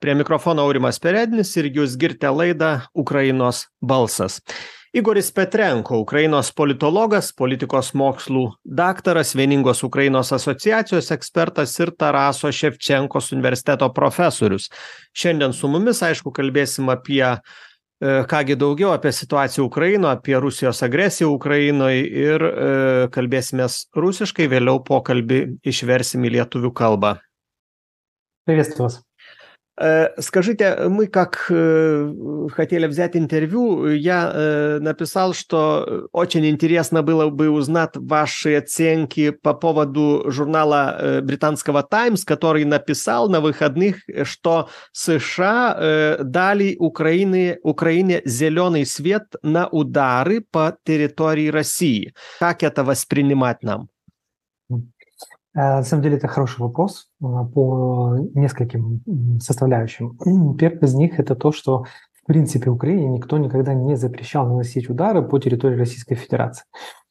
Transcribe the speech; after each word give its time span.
prie 0.00 0.14
mikrofono 0.14 0.64
aurimas 0.64 1.00
perednis 1.02 1.54
ir 1.60 1.70
jūs 1.74 1.96
girdite 2.00 2.30
laidą 2.32 2.74
ukrainos 2.94 3.66
balsas 3.80 4.40
igoris 4.96 5.30
petrenko 5.30 6.00
ukrainos 6.02 6.50
politologas 6.56 7.30
politikos 7.36 7.92
mokslų 7.94 8.46
daktaras 8.64 9.36
vieningos 9.38 9.84
ukrainos 9.86 10.32
asociacijos 10.34 11.12
ekspertas 11.14 11.76
ir 11.78 11.92
taraso 11.98 12.50
ševčenkos 12.50 13.30
universiteto 13.36 13.90
profesorius 13.94 14.70
šiandien 15.14 15.54
su 15.54 15.70
mumis 15.70 16.02
aišku 16.02 16.32
kalbėsim 16.34 16.90
apie 16.90 17.22
ką 18.00 18.40
gi 18.48 18.56
daugiau 18.56 18.94
apie 18.96 19.12
situaciją 19.12 19.68
ukrainoj 19.68 20.16
apie 20.16 20.38
rusijos 20.40 20.82
agresiją 20.82 21.28
ukrainoj 21.36 21.96
ir 22.00 22.46
kalbėsimės 23.14 23.82
rusiškai 23.94 24.48
vėliau 24.50 24.80
pokalbį 24.82 25.42
išversim 25.62 26.24
į 26.24 26.38
lietuvių 26.38 26.72
kalbą 26.74 27.18
Приветствую 28.48 28.88
вас. 28.88 29.02
Скажите, 30.18 30.76
мы 30.88 31.06
как 31.06 31.36
хотели 32.54 32.86
взять 32.86 33.16
интервью, 33.16 33.86
я 33.86 34.78
написал, 34.80 35.34
что 35.34 36.08
очень 36.12 36.46
интересно 36.46 37.02
было 37.02 37.30
бы 37.30 37.48
узнать 37.50 37.96
ваши 37.96 38.56
оценки 38.56 39.30
по 39.30 39.54
поводу 39.54 40.24
журнала 40.30 41.20
британского 41.22 41.82
«Таймс», 41.82 42.24
который 42.24 42.64
написал 42.64 43.28
на 43.28 43.40
выходных, 43.40 43.96
что 44.24 44.68
США 44.92 46.18
дали 46.20 46.76
Украине, 46.78 47.58
Украине 47.62 48.22
зеленый 48.24 48.84
свет 48.86 49.24
на 49.42 49.66
удары 49.68 50.42
по 50.50 50.76
территории 50.84 51.48
России. 51.48 52.12
Как 52.38 52.62
это 52.62 52.84
воспринимать 52.84 53.62
нам? 53.62 53.89
На 55.52 55.82
самом 55.82 56.02
деле 56.02 56.16
это 56.16 56.28
хороший 56.28 56.60
вопрос 56.60 57.08
по 57.18 58.16
нескольким 58.34 59.00
составляющим. 59.40 60.16
Первый 60.58 60.84
из 60.84 60.94
них 60.94 61.18
это 61.18 61.34
то, 61.34 61.50
что 61.50 61.84
в 62.12 62.26
принципе 62.26 62.70
Украине 62.70 63.08
никто 63.08 63.36
никогда 63.38 63.74
не 63.74 63.96
запрещал 63.96 64.46
наносить 64.46 64.88
удары 64.88 65.22
по 65.22 65.38
территории 65.40 65.76
Российской 65.76 66.14
Федерации. 66.14 66.64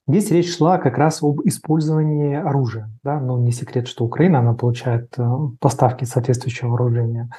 Здесь 0.08 0.32
речь 0.32 0.56
шла 0.56 0.78
как 0.78 0.98
раз 0.98 1.22
об 1.22 1.42
использовании 1.44 2.36
оружия. 2.36 2.90
Да? 3.04 3.20
Но 3.20 3.38
не 3.38 3.52
секрет, 3.52 3.88
что 3.88 4.06
Украина 4.06 4.40
она 4.40 4.54
получает 4.54 5.14
поставки 5.60 6.06
соответствующего 6.06 6.70
вооружения 6.70 7.30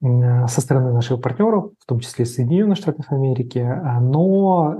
со 0.00 0.60
стороны 0.60 0.92
наших 0.92 1.20
партнеров, 1.20 1.70
в 1.78 1.86
том 1.86 2.00
числе 2.00 2.24
Соединенных 2.24 2.78
Штатов 2.78 3.06
Америки, 3.10 3.58
но, 4.00 4.76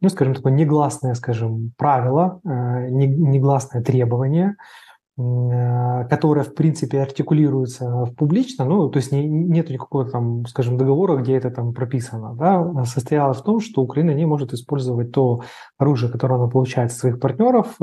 ну, 0.00 0.08
скажем, 0.08 0.34
такое 0.34 0.52
негласное, 0.54 1.14
скажем, 1.14 1.72
правило, 1.76 2.40
негласное 2.44 3.82
требование– 3.82 4.54
которая, 5.16 6.44
в 6.44 6.54
принципе, 6.54 7.02
артикулируется 7.02 8.06
публично, 8.16 8.64
ну, 8.64 8.88
то 8.88 8.98
есть 8.98 9.12
не, 9.12 9.28
нет 9.28 9.68
никакого 9.68 10.08
там, 10.08 10.46
скажем, 10.46 10.78
договора, 10.78 11.16
где 11.16 11.36
это 11.36 11.50
там 11.50 11.74
прописано, 11.74 12.34
да, 12.34 12.84
состояла 12.84 13.34
в 13.34 13.42
том, 13.42 13.60
что 13.60 13.82
Украина 13.82 14.12
не 14.12 14.24
может 14.24 14.54
использовать 14.54 15.12
то 15.12 15.42
оружие, 15.76 16.10
которое 16.10 16.36
она 16.36 16.48
получает 16.48 16.92
от 16.92 16.96
своих 16.96 17.20
партнеров, 17.20 17.76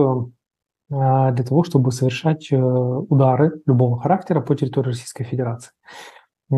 для 0.90 1.44
того, 1.48 1.64
чтобы 1.64 1.92
совершать 1.92 2.52
удары 2.52 3.62
любого 3.68 4.02
характера 4.02 4.42
по 4.42 4.56
территории 4.56 4.88
Российской 4.88 5.24
Федерации. 5.24 5.70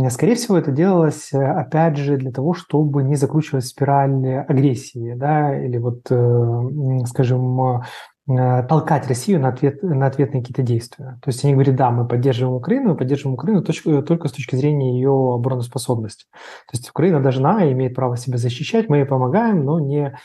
Скорее 0.08 0.35
всего, 0.35 0.56
это 0.56 0.72
делалось, 0.72 1.33
опять 1.33 1.97
же, 1.97 2.16
для 2.16 2.31
того, 2.31 2.53
чтобы 2.53 3.03
не 3.03 3.17
закручивать 3.17 3.66
спираль 3.66 4.38
агрессии, 4.47 5.16
да, 5.17 5.61
или 5.61 5.78
вот, 5.78 6.03
скажем, 7.09 7.59
Э, 7.69 8.11
толкать 8.27 9.08
Россию 9.08 9.39
на, 9.39 9.50
ответ, 9.50 9.81
на 9.81 10.05
ответные 10.05 10.41
какие-то 10.41 10.61
действия. 10.61 11.19
То 11.23 11.30
есть 11.30 11.44
они 11.44 11.53
говорят, 11.53 11.75
да, 11.75 11.89
мы 11.89 12.08
поддерживаем 12.08 12.55
Украину, 12.55 12.89
мы 12.89 12.95
поддерживаем 12.95 13.33
Украину 13.33 13.63
точка, 13.63 14.02
только 14.03 14.28
с 14.28 14.31
точки 14.31 14.55
зрения 14.55 14.95
ее 14.95 15.09
обороноспособности. 15.09 16.25
То 16.31 16.78
есть 16.78 16.89
Украина 16.89 17.19
должна, 17.19 17.69
имеет 17.72 17.95
право 17.95 18.17
себя 18.17 18.38
защищать, 18.38 18.89
мы 18.89 18.97
ей 18.97 19.05
помогаем, 19.05 19.66
но 19.66 19.80
не 19.80 20.16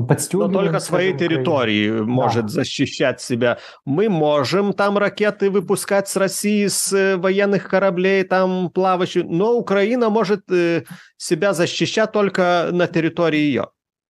подстегиваем. 0.00 0.52
Но 0.52 0.60
только 0.60 0.80
своей 0.80 1.12
территории 1.12 1.90
Украину. 1.90 2.10
может 2.10 2.42
да. 2.46 2.48
защищать 2.48 3.20
себя. 3.20 3.58
Мы 3.84 4.08
можем 4.08 4.72
там 4.72 4.96
ракеты 4.96 5.50
выпускать 5.50 6.08
с 6.08 6.16
России, 6.16 6.66
с 6.66 6.92
э, 6.92 7.16
военных 7.16 7.68
кораблей, 7.68 8.24
там 8.24 8.70
плавающих, 8.70 9.24
но 9.26 9.52
Украина 9.52 10.08
может 10.08 10.50
э, 10.50 10.84
себя 11.18 11.52
защищать 11.52 12.12
только 12.12 12.70
на 12.72 12.86
территории 12.86 13.40
ее. 13.40 13.66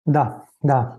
Да, 0.07 0.45
да. 0.63 0.99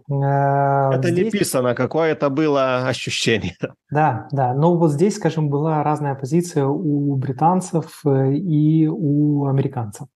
Это 0.94 1.10
здесь... 1.10 1.26
не 1.26 1.40
писано, 1.40 1.74
какое 1.76 2.12
это 2.12 2.30
было 2.30 2.88
ощущение. 2.88 3.56
Да, 3.90 4.28
да. 4.32 4.54
Но 4.54 4.78
вот 4.78 4.92
здесь, 4.92 5.16
скажем, 5.16 5.50
была 5.50 5.82
разная 5.82 6.14
позиция 6.14 6.66
у 6.66 7.16
британцев 7.16 8.02
э, 8.06 8.34
и 8.34 8.86
у 8.86 9.46
американцев. 9.46 10.08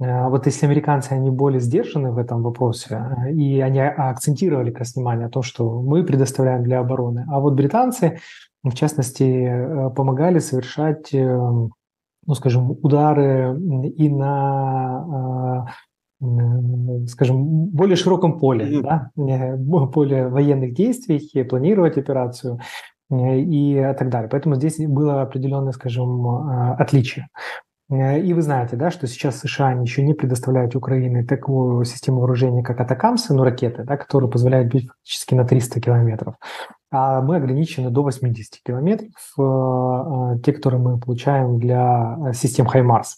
Э, 0.00 0.28
вот 0.28 0.46
если 0.46 0.64
американцы, 0.64 1.12
они 1.12 1.30
более 1.30 1.60
сдержаны 1.60 2.12
в 2.12 2.18
этом 2.18 2.42
вопросе, 2.42 2.94
э, 2.94 3.32
и 3.32 3.60
они 3.60 3.78
акцентировали 3.80 4.70
как 4.70 4.80
раз 4.80 4.94
внимание 4.94 5.26
о 5.26 5.30
том, 5.30 5.42
что 5.42 5.82
мы 5.82 6.02
предоставляем 6.02 6.62
для 6.62 6.80
обороны, 6.80 7.26
а 7.28 7.40
вот 7.40 7.52
британцы, 7.52 8.20
в 8.62 8.74
частности, 8.74 9.92
помогали 9.94 10.38
совершать 10.38 11.12
ну, 11.12 12.34
скажем, 12.34 12.70
удары 12.82 13.58
и 13.96 14.08
на 14.08 15.66
скажем, 17.08 17.66
более 17.68 17.96
широком 17.96 18.38
поле, 18.38 18.82
да, 18.82 19.10
поле 19.92 20.28
военных 20.28 20.74
действий, 20.74 21.44
планировать 21.44 21.96
операцию 21.96 22.60
и 23.10 23.94
так 23.98 24.10
далее. 24.10 24.28
Поэтому 24.30 24.54
здесь 24.56 24.78
было 24.78 25.22
определенное, 25.22 25.72
скажем, 25.72 26.26
а, 26.26 26.74
отличие. 26.74 27.28
И 27.90 28.32
вы 28.34 28.42
знаете, 28.42 28.76
да, 28.76 28.92
что 28.92 29.08
сейчас 29.08 29.40
США 29.40 29.72
еще 29.72 30.04
не 30.04 30.14
предоставляют 30.14 30.76
Украине 30.76 31.24
такую 31.24 31.84
систему 31.84 32.20
вооружения, 32.20 32.62
как 32.62 32.80
Атакамсы, 32.80 33.34
ну, 33.34 33.42
ракеты, 33.42 33.82
да, 33.82 33.96
которые 33.96 34.30
позволяют 34.30 34.72
бить 34.72 34.88
фактически 34.88 35.34
на 35.34 35.44
300 35.44 35.80
километров. 35.80 36.36
А 36.92 37.20
мы 37.20 37.36
ограничены 37.36 37.90
до 37.90 38.04
80 38.04 38.60
километров, 38.64 39.10
а, 39.38 40.38
те, 40.38 40.52
которые 40.52 40.80
мы 40.80 41.00
получаем 41.00 41.58
для 41.58 42.32
систем 42.32 42.66
Хаймарс. 42.66 43.16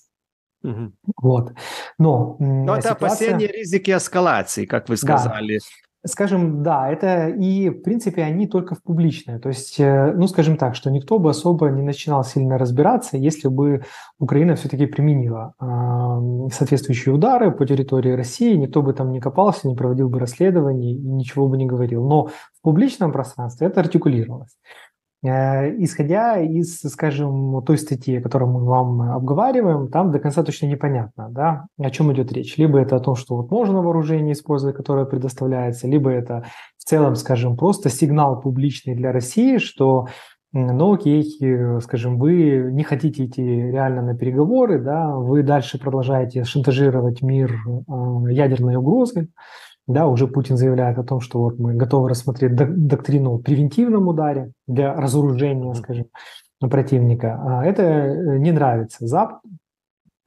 Угу. 0.62 0.92
Вот. 1.20 1.52
Но, 1.98 2.36
Но 2.38 2.76
это 2.76 2.94
ситуация... 2.94 3.30
опасения 3.34 3.46
ризики 3.46 3.90
эскалации, 3.90 4.66
как 4.66 4.88
вы 4.88 4.96
сказали. 4.96 5.58
Да. 5.58 5.64
Скажем, 6.04 6.64
да, 6.64 6.90
это 6.90 7.28
и, 7.28 7.68
в 7.68 7.82
принципе, 7.82 8.24
они 8.24 8.48
только 8.48 8.74
в 8.74 8.82
публичное. 8.82 9.38
То 9.38 9.48
есть, 9.48 9.78
э, 9.78 10.12
ну, 10.16 10.26
скажем 10.26 10.56
так, 10.56 10.74
что 10.74 10.90
никто 10.90 11.20
бы 11.20 11.30
особо 11.30 11.68
не 11.70 11.82
начинал 11.82 12.24
сильно 12.24 12.58
разбираться, 12.58 13.16
если 13.16 13.46
бы 13.46 13.84
Украина 14.18 14.56
все-таки 14.56 14.86
применила 14.86 15.54
э, 15.60 16.48
соответствующие 16.52 17.14
удары 17.14 17.52
по 17.52 17.64
территории 17.64 18.10
России, 18.10 18.56
никто 18.56 18.82
бы 18.82 18.94
там 18.94 19.12
не 19.12 19.20
копался, 19.20 19.68
не 19.68 19.76
проводил 19.76 20.08
бы 20.08 20.18
расследований 20.18 20.96
и 20.96 21.08
ничего 21.08 21.46
бы 21.46 21.56
не 21.56 21.66
говорил. 21.66 22.04
Но 22.04 22.26
в 22.26 22.62
публичном 22.62 23.12
пространстве 23.12 23.68
это 23.68 23.78
артикулировалось. 23.78 24.56
Э, 25.24 25.70
исходя 25.78 26.40
из, 26.40 26.80
скажем, 26.80 27.62
той 27.64 27.78
статьи, 27.78 28.20
которую 28.20 28.50
мы 28.50 28.64
вам 28.64 29.02
обговариваем, 29.02 29.88
там 29.88 30.10
до 30.10 30.18
конца 30.18 30.42
точно 30.42 30.66
непонятно, 30.66 31.28
да, 31.30 31.66
о 31.78 31.90
чем 31.90 32.12
идет 32.12 32.32
речь. 32.32 32.56
Либо 32.56 32.80
это 32.80 32.96
о 32.96 33.00
том, 33.00 33.14
что 33.14 33.36
вот 33.36 33.50
можно 33.50 33.82
вооружение 33.82 34.32
использовать, 34.32 34.76
которое 34.76 35.06
предоставляется, 35.06 35.86
либо 35.86 36.10
это 36.10 36.44
в 36.76 36.84
целом, 36.84 37.14
скажем, 37.14 37.56
просто 37.56 37.88
сигнал 37.88 38.40
публичный 38.40 38.96
для 38.96 39.12
России, 39.12 39.58
что 39.58 40.08
ну 40.54 40.92
окей, 40.92 41.24
скажем, 41.80 42.18
вы 42.18 42.68
не 42.72 42.82
хотите 42.82 43.24
идти 43.24 43.42
реально 43.42 44.02
на 44.02 44.14
переговоры, 44.14 44.80
да, 44.80 45.16
вы 45.16 45.42
дальше 45.42 45.78
продолжаете 45.78 46.44
шантажировать 46.44 47.22
мир 47.22 47.54
э, 47.54 48.32
ядерной 48.32 48.76
угрозой, 48.76 49.30
да, 49.86 50.06
уже 50.06 50.28
Путин 50.28 50.56
заявляет 50.56 50.98
о 50.98 51.04
том, 51.04 51.20
что 51.20 51.40
вот 51.40 51.58
мы 51.58 51.74
готовы 51.74 52.08
рассмотреть 52.08 52.54
доктрину 52.54 53.38
превентивном 53.38 54.08
ударе 54.08 54.52
для 54.66 54.94
разоружения, 54.94 55.74
скажем, 55.74 56.06
противника. 56.60 57.40
А 57.44 57.64
это 57.64 57.82
э, 57.82 58.38
не 58.38 58.52
нравится 58.52 59.06
Западу. 59.06 59.40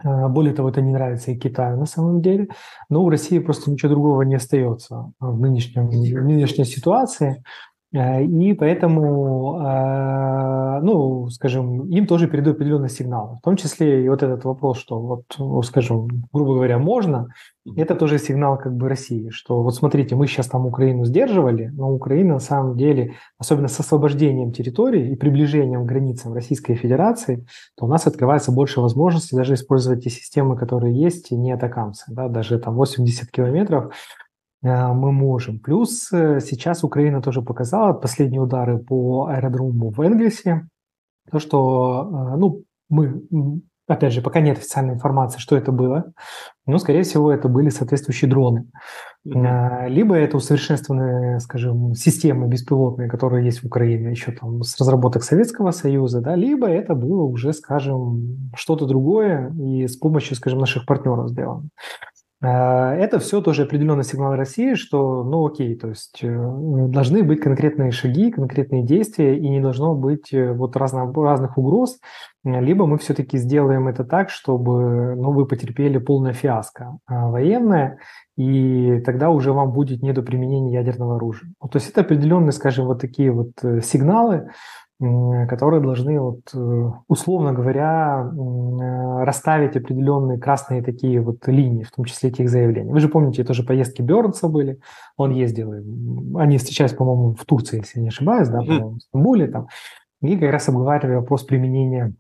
А, 0.03 0.27
более 0.27 0.53
того, 0.53 0.69
это 0.69 0.81
не 0.81 0.91
нравится 0.91 1.31
и 1.31 1.37
Китаю 1.37 1.77
на 1.77 1.85
самом 1.85 2.21
деле. 2.21 2.49
Но 2.89 3.03
у 3.03 3.09
России 3.09 3.39
просто 3.39 3.71
ничего 3.71 3.91
другого 3.91 4.23
не 4.23 4.35
остается 4.35 5.11
в, 5.19 5.39
нынешнем, 5.39 5.87
в 5.87 6.25
нынешней 6.25 6.65
ситуации. 6.65 7.43
Э, 7.93 8.23
и 8.23 8.53
поэтому, 8.53 9.59
э, 9.61 10.79
ну, 10.81 11.29
скажем, 11.29 11.87
им 11.87 12.07
тоже 12.07 12.27
передают 12.27 12.57
определенный 12.57 12.89
сигнал. 12.89 13.37
В 13.41 13.45
том 13.45 13.55
числе 13.55 14.03
и 14.03 14.09
вот 14.09 14.23
этот 14.23 14.43
вопрос, 14.43 14.77
что 14.79 14.99
вот, 14.99 15.23
ну, 15.37 15.61
скажем, 15.61 16.07
грубо 16.33 16.55
говоря, 16.55 16.77
можно, 16.77 17.27
это 17.75 17.95
тоже 17.95 18.19
сигнал 18.19 18.57
как 18.57 18.75
бы 18.75 18.89
России, 18.89 19.29
что 19.29 19.63
вот 19.63 19.75
смотрите, 19.75 20.15
мы 20.15 20.27
сейчас 20.27 20.47
там 20.47 20.65
Украину 20.65 21.05
сдерживали, 21.05 21.71
но 21.73 21.91
Украина 21.91 22.33
на 22.35 22.39
самом 22.39 22.77
деле, 22.77 23.13
особенно 23.39 23.67
с 23.67 23.79
освобождением 23.79 24.51
территории 24.51 25.11
и 25.11 25.15
приближением 25.15 25.83
к 25.83 25.87
границам 25.87 26.33
Российской 26.33 26.75
Федерации, 26.75 27.45
то 27.75 27.85
у 27.85 27.87
нас 27.87 28.05
открывается 28.05 28.51
больше 28.51 28.81
возможностей 28.81 29.35
даже 29.35 29.55
использовать 29.55 30.03
те 30.03 30.09
системы, 30.09 30.57
которые 30.57 30.95
есть, 30.95 31.31
не 31.31 31.51
атакамсы, 31.51 32.05
да, 32.09 32.27
даже 32.27 32.59
там 32.59 32.75
80 32.75 33.31
километров 33.31 33.93
мы 34.65 35.11
можем. 35.11 35.59
Плюс 35.59 36.11
э, 36.11 36.39
сейчас 36.39 36.83
Украина 36.83 37.21
тоже 37.21 37.41
показала 37.41 37.93
последние 37.93 38.41
удары 38.41 38.77
по 38.77 39.27
аэродрому 39.27 39.91
в 39.91 40.01
Энгельсе, 40.01 40.67
то, 41.31 41.39
что 41.39 42.09
э, 42.33 42.37
ну, 42.37 42.63
мы 42.89 43.21
опять 43.87 44.13
же, 44.13 44.21
пока 44.21 44.39
нет 44.39 44.57
официальной 44.57 44.95
информации, 44.95 45.39
что 45.39 45.55
это 45.55 45.71
было, 45.71 46.11
но, 46.65 46.77
скорее 46.79 47.03
всего, 47.03 47.31
это 47.31 47.47
были 47.47 47.69
соответствующие 47.69 48.29
дроны. 48.29 48.65
Mm-hmm. 49.27 49.89
Либо 49.89 50.15
это 50.15 50.37
усовершенствованные, 50.37 51.39
скажем, 51.39 51.93
системы 51.93 52.47
беспилотные, 52.47 53.09
которые 53.09 53.45
есть 53.45 53.61
в 53.61 53.67
Украине 53.67 54.11
еще 54.11 54.31
там 54.31 54.63
с 54.63 54.77
разработок 54.79 55.23
Советского 55.23 55.71
Союза, 55.71 56.21
да, 56.21 56.35
либо 56.35 56.67
это 56.67 56.95
было 56.95 57.23
уже, 57.23 57.53
скажем, 57.53 58.51
что-то 58.55 58.85
другое 58.85 59.53
и 59.53 59.87
с 59.87 59.97
помощью, 59.97 60.35
скажем, 60.35 60.59
наших 60.59 60.85
партнеров 60.85 61.29
сделано. 61.29 61.69
А, 62.41 62.93
это 62.95 63.19
все 63.19 63.41
тоже 63.41 63.63
определенный 63.63 64.03
сигнал 64.03 64.35
России, 64.35 64.75
что, 64.75 65.23
ну 65.23 65.45
окей, 65.45 65.75
то 65.75 65.87
есть 65.87 66.19
э, 66.21 66.27
должны 66.27 67.23
быть 67.23 67.39
конкретные 67.39 67.91
шаги, 67.91 68.29
конкретные 68.29 68.83
действия, 68.83 69.37
и 69.37 69.47
не 69.47 69.61
должно 69.61 69.95
быть 69.95 70.33
э, 70.33 70.51
вот 70.51 70.75
разно, 70.75 71.11
разных 71.13 71.57
угроз, 71.57 71.97
либо 72.43 72.85
мы 72.85 72.97
все-таки 72.97 73.37
сделаем 73.37 73.87
это 73.87 74.03
так, 74.03 74.29
чтобы 74.29 75.15
ну, 75.15 75.31
вы 75.31 75.47
потерпели 75.47 75.97
полное 75.97 76.33
фиаско 76.33 76.97
а, 77.07 77.29
военное, 77.29 77.99
и 78.37 79.01
тогда 79.05 79.29
уже 79.29 79.53
вам 79.53 79.71
будет 79.71 80.03
не 80.03 80.13
до 80.13 80.21
применения 80.21 80.73
ядерного 80.73 81.15
оружия. 81.15 81.49
Ну, 81.61 81.69
то 81.69 81.77
есть 81.77 81.89
это 81.89 82.01
определенные, 82.01 82.51
скажем, 82.51 82.85
вот 82.85 82.99
такие 82.99 83.31
вот 83.31 83.51
э, 83.63 83.81
сигналы, 83.81 84.49
которые 84.99 85.81
должны, 85.81 86.19
вот, 86.19 86.39
э, 86.53 86.91
условно 87.09 87.51
говоря, 87.51 88.31
э, 88.31 89.23
расставить 89.25 89.75
определенные 89.75 90.37
красные 90.37 90.81
такие 90.81 91.19
вот 91.19 91.45
линии, 91.47 91.83
в 91.83 91.91
том 91.91 92.05
числе 92.05 92.29
этих 92.29 92.49
заявлений. 92.49 92.91
Вы 92.91 93.01
же 93.01 93.09
помните, 93.09 93.43
тоже 93.43 93.63
поездки 93.63 94.01
Бернса 94.01 94.47
были, 94.47 94.79
он 95.17 95.31
ездил, 95.31 95.73
они 96.37 96.57
встречались, 96.57 96.93
по-моему, 96.93 97.35
в 97.35 97.43
Турции, 97.45 97.79
если 97.79 97.99
не 97.99 98.07
ошибаюсь, 98.07 98.47
да, 98.47 98.61
в 98.61 98.99
Стамбуле 98.99 99.47
там, 99.47 99.67
и 100.21 100.37
как 100.37 100.51
раз 100.51 100.69
обговаривали 100.69 101.15
вопрос 101.15 101.43
применения 101.43 102.13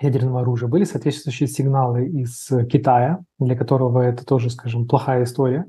ядерного 0.00 0.42
оружия. 0.42 0.68
Были 0.68 0.84
соответствующие 0.84 1.48
сигналы 1.48 2.06
из 2.06 2.50
Китая, 2.70 3.20
для 3.38 3.56
которого 3.56 4.00
это 4.00 4.24
тоже, 4.24 4.50
скажем, 4.50 4.86
плохая 4.86 5.24
история. 5.24 5.64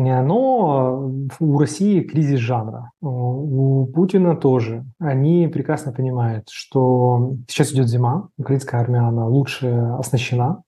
Но 0.00 1.10
у 1.40 1.58
России 1.58 2.02
кризис 2.02 2.38
жанра, 2.38 2.92
у 3.00 3.86
Путина 3.86 4.36
тоже. 4.36 4.84
Они 5.00 5.48
прекрасно 5.48 5.92
понимают, 5.92 6.48
что 6.50 7.34
сейчас 7.48 7.72
идет 7.72 7.88
зима, 7.88 8.28
украинская 8.38 8.80
армия, 8.80 9.00
она 9.00 9.26
лучше 9.26 9.66
оснащена, 9.98 10.62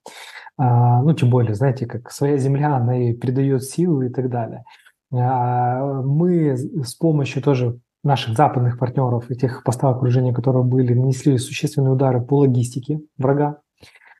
а, 0.59 1.01
ну, 1.03 1.15
тем 1.15 1.31
более, 1.31 1.55
знаете, 1.55 1.87
как 1.87 2.11
своя 2.11 2.39
земля, 2.39 2.75
она 2.75 2.99
и 2.99 3.13
придает 3.13 3.63
силы 3.63 4.07
и 4.07 4.09
так 4.11 4.31
далее. 4.31 4.65
А, 5.13 6.03
мы 6.03 6.57
с 6.57 6.95
помощью 6.97 7.41
тоже 7.41 7.79
наших 8.03 8.37
западных 8.37 8.81
партнеров 8.81 9.31
и 9.31 9.37
тех 9.37 9.63
поставок 9.63 9.99
окружения, 9.99 10.35
которые 10.35 10.65
были, 10.65 10.93
нанесли 10.93 11.39
существенные 11.39 11.93
удары 11.93 12.21
по 12.21 12.39
логистике 12.39 13.01
врага 13.17 13.61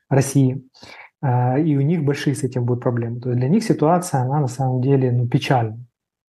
России. 0.09 0.63
А, 1.21 1.57
и 1.57 1.75
у 1.75 1.81
них 1.81 2.03
большие 2.03 2.35
с 2.35 2.43
этим 2.43 2.65
будут 2.65 2.83
проблемы. 2.83 3.19
То 3.19 3.29
есть 3.29 3.39
для 3.39 3.49
них 3.49 3.63
ситуация, 3.63 4.21
она 4.21 4.39
на 4.39 4.47
самом 4.47 4.81
деле 4.81 5.11
ну, 5.11 5.27
печальна. 5.27 5.77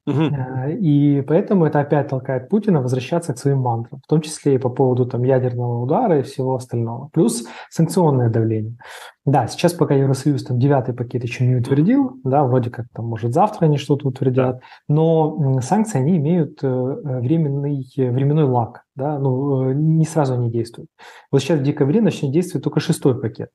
Угу. 0.04 0.34
И 0.80 1.22
поэтому 1.28 1.64
это 1.64 1.78
опять 1.78 2.08
толкает 2.08 2.48
Путина 2.48 2.82
возвращаться 2.82 3.34
к 3.34 3.38
своим 3.38 3.58
мантрам, 3.58 4.00
в 4.04 4.08
том 4.08 4.20
числе 4.20 4.56
и 4.56 4.58
по 4.58 4.68
поводу 4.68 5.06
там, 5.06 5.22
ядерного 5.22 5.80
удара 5.80 6.18
и 6.18 6.22
всего 6.22 6.56
остального. 6.56 7.08
Плюс 7.12 7.44
санкционное 7.70 8.28
давление. 8.28 8.76
Да, 9.24 9.46
сейчас 9.46 9.74
пока 9.74 9.94
Евросоюз 9.94 10.42
там 10.42 10.58
девятый 10.58 10.92
пакет 10.92 11.22
еще 11.22 11.46
не 11.46 11.54
утвердил, 11.54 12.20
да, 12.24 12.42
вроде 12.42 12.70
как 12.70 12.86
там, 12.92 13.06
может, 13.06 13.32
завтра 13.32 13.66
они 13.66 13.78
что-то 13.78 14.08
утвердят, 14.08 14.60
но 14.88 15.60
санкции, 15.60 16.00
они 16.00 16.16
имеют 16.16 16.58
э, 16.64 16.66
временный, 16.66 17.86
временной 17.96 18.44
лак, 18.44 18.82
да, 18.96 19.20
ну, 19.20 19.70
э, 19.70 19.74
не 19.74 20.04
сразу 20.04 20.34
они 20.34 20.50
действуют. 20.50 20.90
Вот 21.30 21.40
сейчас 21.40 21.60
в 21.60 21.62
декабре 21.62 22.00
начнет 22.00 22.32
действовать 22.32 22.64
только 22.64 22.80
шестой 22.80 23.20
пакет. 23.20 23.50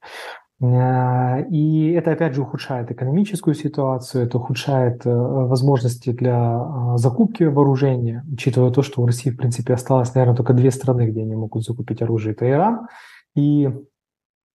Э, 0.63 1.45
и 1.51 1.93
это, 1.93 2.13
опять 2.13 2.35
же, 2.35 2.43
ухудшает 2.43 2.91
экономическую 2.91 3.55
ситуацию, 3.55 4.27
это 4.27 4.39
ухудшает 4.39 5.05
э, 5.05 5.11
возможности 5.11 6.11
для 6.11 6.39
э, 6.39 6.99
закупки 6.99 7.43
вооружения, 7.43 8.25
учитывая 8.33 8.71
то, 8.71 8.83
что 8.83 9.03
у 9.03 9.07
России, 9.07 9.31
в 9.31 9.37
принципе, 9.37 9.75
осталось, 9.75 10.15
наверное, 10.15 10.37
только 10.37 10.53
две 10.53 10.71
страны, 10.71 11.09
где 11.11 11.23
они 11.23 11.35
могут 11.35 11.65
закупить 11.65 12.01
оружие. 12.03 12.33
Это 12.35 12.49
Иран 12.49 12.87
и 13.35 13.71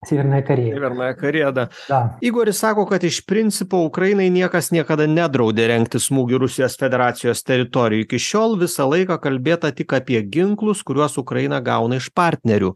Северная 0.06 0.44
Корея. 0.44 0.76
Северная 0.76 1.14
Кореja, 1.16 1.52
da. 1.52 1.70
da. 1.90 2.18
Igoris 2.22 2.60
sako, 2.60 2.86
kad 2.86 3.04
iš 3.04 3.26
principo 3.26 3.82
Ukrainai 3.82 4.30
niekas 4.30 4.70
niekada 4.72 5.08
nedraudė 5.10 5.66
rengti 5.72 5.98
smūgių 5.98 6.38
Rusijos 6.44 6.78
federacijos 6.78 7.42
teritorijų. 7.44 8.06
Iki 8.06 8.20
šiol 8.22 8.60
visą 8.62 8.86
laiką 8.86 9.18
kalbėta 9.18 9.74
tik 9.74 9.98
apie 9.98 10.22
ginklus, 10.22 10.86
kuriuos 10.86 11.18
Ukraina 11.18 11.60
gauna 11.66 11.98
iš 11.98 12.12
partnerių 12.14 12.76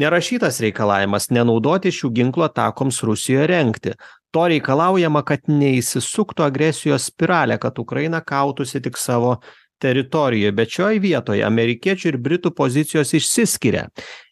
nerašytas 0.00 0.60
reikalavimas 0.64 1.30
nenaudoti 1.34 1.92
šių 1.94 2.10
ginklų 2.18 2.46
atakoms 2.48 3.02
rusijoje 3.06 3.46
rengti. 3.50 3.94
To 4.34 4.46
reikalaujama 4.52 5.22
kad 5.24 5.48
neįsisuktų 5.48 6.44
agresijos 6.46 7.08
spiralė 7.10 7.58
kad 7.62 7.78
ukraina 7.80 8.20
kautųsi 8.20 8.82
tik 8.84 8.98
savo 9.00 9.38
teritorijoj 9.80 10.52
bet 10.56 10.72
šioj 10.72 11.00
vietoj 11.04 11.42
amerikiečių 11.46 12.12
ir 12.12 12.18
britų 12.20 12.52
pozicijos 12.56 13.14
išsiskiria. 13.16 13.86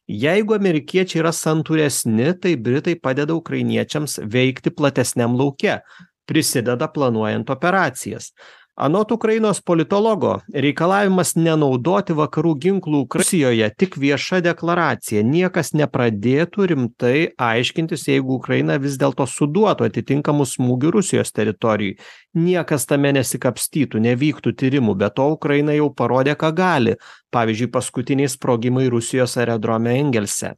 Jeigu 0.09 0.57
amerikiečiai 0.57 1.23
yra 1.23 1.33
santūresni 1.33 2.35
tai 2.41 2.57
britai 2.61 2.99
padeda 3.01 3.37
ukrainiečiams 3.37 4.19
veikti 4.29 4.73
platesniam 4.77 5.37
lauke. 5.39 5.79
Prisideda 6.25 6.89
planuojant 6.89 7.51
operacijas 7.53 8.31
anot 8.77 9.13
ukrainos 9.13 9.61
politologo 9.61 10.35
reikalavimas 10.67 11.35
nenaudoti 11.37 12.17
vakarų 12.19 12.55
ginklų 12.65 13.05
rusijoje 13.15 13.71
tik 13.79 13.99
vieša 14.01 14.41
deklaracija. 14.45 15.23
Niekas 15.23 15.75
nepradėtų 15.79 16.69
rimtai 16.73 17.17
aiškintis 17.39 18.09
jeigu 18.09 18.39
ukraina 18.41 18.79
vis 18.83 18.99
dėlto 18.99 19.27
suduotų 19.31 19.89
atitinkamų 19.91 20.49
smūgių 20.57 20.95
rusijos 20.99 21.33
teritorijoj 21.33 21.97
niekas 22.35 22.89
tame 22.91 23.13
nesikapstytų 23.15 24.03
nevyktų 24.03 24.55
tyrimų 24.59 24.97
be 24.99 25.11
to 25.15 25.29
ukraina 25.37 25.75
jau 25.77 25.91
parodė 25.95 26.35
ką 26.39 26.51
gali. 26.57 26.97
Pavyzdžiui 27.35 27.71
paskutiniai 27.75 28.31
sprogimai 28.31 28.87
rusijos 28.91 29.39
aerodrome 29.39 29.97
engelse 29.99 30.55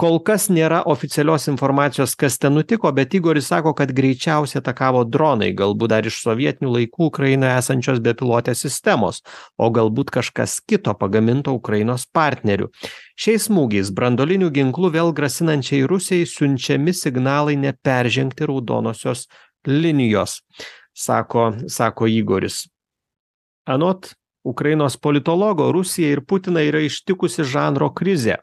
kol 0.00 0.18
kas 0.20 0.50
nėra 0.52 0.82
oficialios 0.92 1.46
informacijos 1.48 2.12
kas 2.20 2.36
ten 2.40 2.52
nutiko 2.56 2.90
bet 2.92 3.14
igoris 3.16 3.48
sako 3.48 3.72
kad 3.76 3.94
greičiausiai 3.96 4.60
atakavo 4.60 5.02
dronai 5.08 5.48
galbūt 5.56 5.92
dar 5.92 6.08
iš 6.08 6.18
sovietinių 6.24 6.72
laikų 6.74 7.08
ukrainoje 7.08 7.54
esančios 7.62 8.02
bepilotės 8.04 8.60
sistemos 8.66 9.22
o 9.56 9.70
galbūt 9.72 10.12
kažkas 10.18 10.58
kito 10.68 10.92
pagaminto 11.00 11.54
ukrainos 11.56 12.04
partnerių. 12.12 12.68
Šiais 13.16 13.48
smūgiais 13.48 13.92
branduoliniu 13.96 14.50
ginklu 14.52 14.92
vėl 14.92 15.14
grasinančiai 15.16 15.88
rusijai 15.88 16.28
siunčiami 16.28 16.92
signalai 16.92 17.56
neperžengti 17.56 18.48
raudonosios 18.50 19.26
linijos 19.66 20.42
sako 20.92 21.54
sako 21.72 22.10
igoris. 22.12 22.66
Anot 23.64 24.12
ukrainos 24.44 25.00
politologo 25.00 25.72
rusiją 25.72 26.12
ir 26.12 26.20
putiną 26.20 26.60
yra 26.68 26.84
ištikusi 26.84 27.48
žanro 27.48 27.88
krizė 27.96 28.36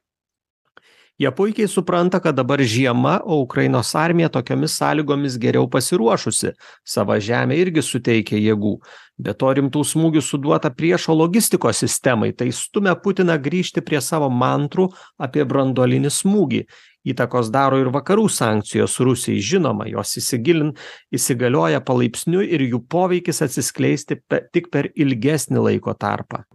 jie 1.19 1.31
puikiai 1.31 1.67
supranta 1.67 2.19
kad 2.19 2.35
dabar 2.35 2.61
žiema 2.61 3.19
o 3.25 3.39
ukrainos 3.41 3.95
armija 3.95 4.29
tokiomis 4.29 4.77
sąlygomis 4.79 5.37
geriau 5.37 5.67
pasiruošusi. 5.69 6.53
Sava 6.83 7.19
žemė 7.19 7.57
irgi 7.61 7.83
suteikia 7.85 8.39
jėgų. 8.39 8.77
Be 9.17 9.33
to 9.37 9.51
rimtų 9.53 9.83
smūgių 9.85 10.23
suduota 10.25 10.71
priešo 10.73 11.13
logistikos 11.13 11.83
sistemai 11.83 12.31
tai 12.33 12.49
stumia 12.51 12.95
putiną 12.95 13.37
grįžti 13.37 13.83
prie 13.85 14.01
savo 14.01 14.29
mantrų 14.29 14.89
apie 15.21 15.45
branduolinį 15.45 16.09
smūgį. 16.09 16.63
Įtakos 17.03 17.51
daro 17.51 17.77
ir 17.81 17.91
vakarų 17.91 18.29
sankcijos 18.31 18.97
rusijai. 19.03 19.43
Žinoma 19.43 19.89
jos 19.91 20.15
įsigilin 20.21 20.71
įsigalioja 21.13 21.83
palaipsniui 21.83 22.47
ir 22.55 22.63
jų 22.71 22.81
poveikis 22.89 23.43
atsiskleisti 23.43 24.21
tik 24.55 24.71
per 24.71 24.89
ilgesnį 24.95 25.67
laiko 25.67 25.93
tarpą 25.93 26.45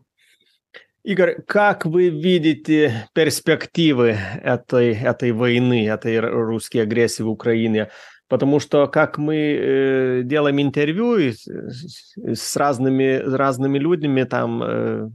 Игорь, 1.08 1.40
как 1.46 1.86
вы 1.86 2.10
видите 2.10 3.08
перспективы 3.14 4.14
этой, 4.42 4.92
этой 4.94 5.32
войны, 5.32 5.88
этой 5.88 6.20
русской 6.20 6.82
агрессии 6.82 7.22
в 7.22 7.30
Украине? 7.30 7.88
Потому 8.28 8.60
что, 8.60 8.86
как 8.88 9.16
мы 9.16 9.36
э, 9.36 10.22
делаем 10.24 10.60
интервью 10.60 11.32
с, 11.32 11.48
с 12.18 12.56
разными, 12.56 13.22
разными 13.24 13.78
людьми, 13.78 14.24
там 14.24 14.62
э, 14.62 15.08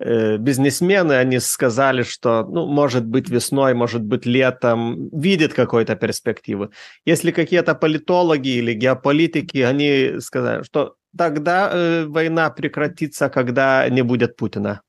э, 0.00 0.36
бизнесмены, 0.38 1.12
они 1.12 1.40
сказали, 1.40 2.04
что, 2.04 2.46
ну, 2.46 2.64
может 2.64 3.04
быть, 3.04 3.28
весной, 3.28 3.74
может 3.74 4.02
быть, 4.02 4.24
летом, 4.24 5.10
видят 5.10 5.52
какой-то 5.52 5.94
перспективы. 5.94 6.70
Если 7.04 7.32
какие-то 7.32 7.74
политологи 7.74 8.48
или 8.48 8.72
геополитики, 8.72 9.58
они 9.58 10.20
сказали, 10.20 10.62
что 10.62 10.94
тогда 11.14 11.70
э, 11.70 12.06
война 12.06 12.48
прекратится, 12.48 13.28
когда 13.28 13.86
не 13.90 14.00
будет 14.00 14.34
Путина. 14.34 14.80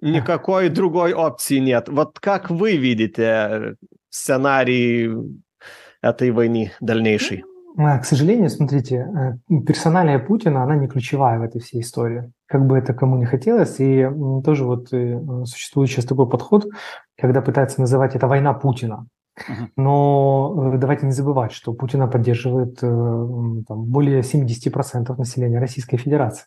Никакой 0.00 0.68
другой 0.68 1.12
опции 1.12 1.58
нет. 1.58 1.88
Вот 1.88 2.20
как 2.20 2.50
вы 2.50 2.76
видите 2.76 3.76
сценарий 4.10 5.10
этой 6.02 6.30
войны 6.30 6.72
дальнейшей? 6.80 7.44
К 7.76 8.04
сожалению, 8.04 8.48
смотрите, 8.48 9.06
э, 9.50 9.58
персоналия 9.66 10.18
Путина, 10.18 10.62
она 10.62 10.76
не 10.76 10.88
ключевая 10.88 11.38
в 11.38 11.42
этой 11.42 11.60
всей 11.60 11.82
истории. 11.82 12.32
Как 12.46 12.66
бы 12.66 12.78
это 12.78 12.94
кому 12.94 13.16
не 13.16 13.26
хотелось. 13.26 13.76
И 13.80 14.08
тоже 14.44 14.64
вот 14.64 14.92
э, 14.92 15.20
существует 15.44 15.90
сейчас 15.90 16.06
такой 16.06 16.26
подход, 16.26 16.66
когда 17.20 17.42
пытаются 17.42 17.80
называть 17.80 18.16
это 18.16 18.28
война 18.28 18.54
Путина. 18.54 19.06
Но 19.76 20.72
э, 20.74 20.78
давайте 20.78 21.06
не 21.06 21.12
забывать, 21.12 21.52
что 21.52 21.74
Путина 21.74 22.06
поддерживает 22.06 22.78
э, 22.82 23.62
там, 23.68 23.84
более 23.84 24.20
70% 24.20 25.16
населения 25.18 25.58
Российской 25.58 25.98
Федерации. 25.98 26.46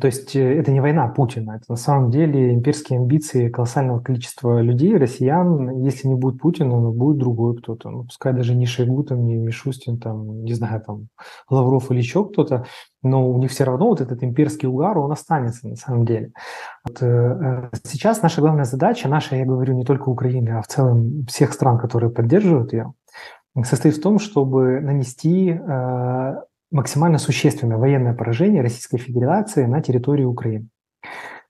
То 0.00 0.06
есть 0.06 0.36
э, 0.36 0.58
это 0.60 0.70
не 0.70 0.80
война 0.80 1.08
Путина, 1.08 1.52
это 1.52 1.64
на 1.68 1.76
самом 1.76 2.10
деле 2.10 2.54
имперские 2.54 3.00
амбиции 3.00 3.48
колоссального 3.48 4.00
количества 4.00 4.60
людей, 4.60 4.96
россиян. 4.96 5.82
Если 5.82 6.06
не 6.06 6.14
будет 6.14 6.40
Путина, 6.40 6.78
ну, 6.78 6.92
будет 6.92 7.18
другой 7.18 7.56
кто-то. 7.56 7.90
Ну, 7.90 8.04
пускай 8.04 8.32
даже 8.32 8.54
не 8.54 8.66
Шойгу, 8.66 9.02
там, 9.02 9.24
не 9.24 9.34
Мишустин, 9.34 9.98
там, 9.98 10.44
не 10.44 10.52
знаю, 10.52 10.82
там, 10.86 11.08
Лавров 11.50 11.90
или 11.90 11.98
еще 11.98 12.24
кто-то, 12.24 12.64
но 13.02 13.28
у 13.28 13.38
них 13.38 13.50
все 13.50 13.64
равно 13.64 13.88
вот 13.88 14.00
этот 14.00 14.22
имперский 14.22 14.68
угар, 14.68 14.96
он 14.98 15.10
останется 15.10 15.66
на 15.66 15.76
самом 15.76 16.04
деле. 16.04 16.32
Вот, 16.86 17.02
э, 17.02 17.06
э 17.06 17.76
сейчас 17.84 18.22
наша 18.22 18.40
главная 18.40 18.64
задача, 18.64 19.08
наша, 19.08 19.34
я 19.34 19.44
говорю, 19.44 19.74
не 19.74 19.84
только 19.84 20.10
Украины, 20.10 20.50
а 20.50 20.62
в 20.62 20.68
целом 20.68 21.26
всех 21.26 21.52
стран, 21.52 21.78
которые 21.78 22.10
поддерживают 22.10 22.72
ее, 22.72 22.92
состоит 23.64 23.96
в 23.96 24.02
том, 24.02 24.20
чтобы 24.20 24.80
нанести 24.80 25.58
максимально 26.72 27.18
существенное 27.18 27.76
военное 27.76 28.14
поражение 28.14 28.62
Российской 28.62 28.98
Федерации 28.98 29.66
на 29.66 29.80
территории 29.80 30.24
Украины. 30.24 30.68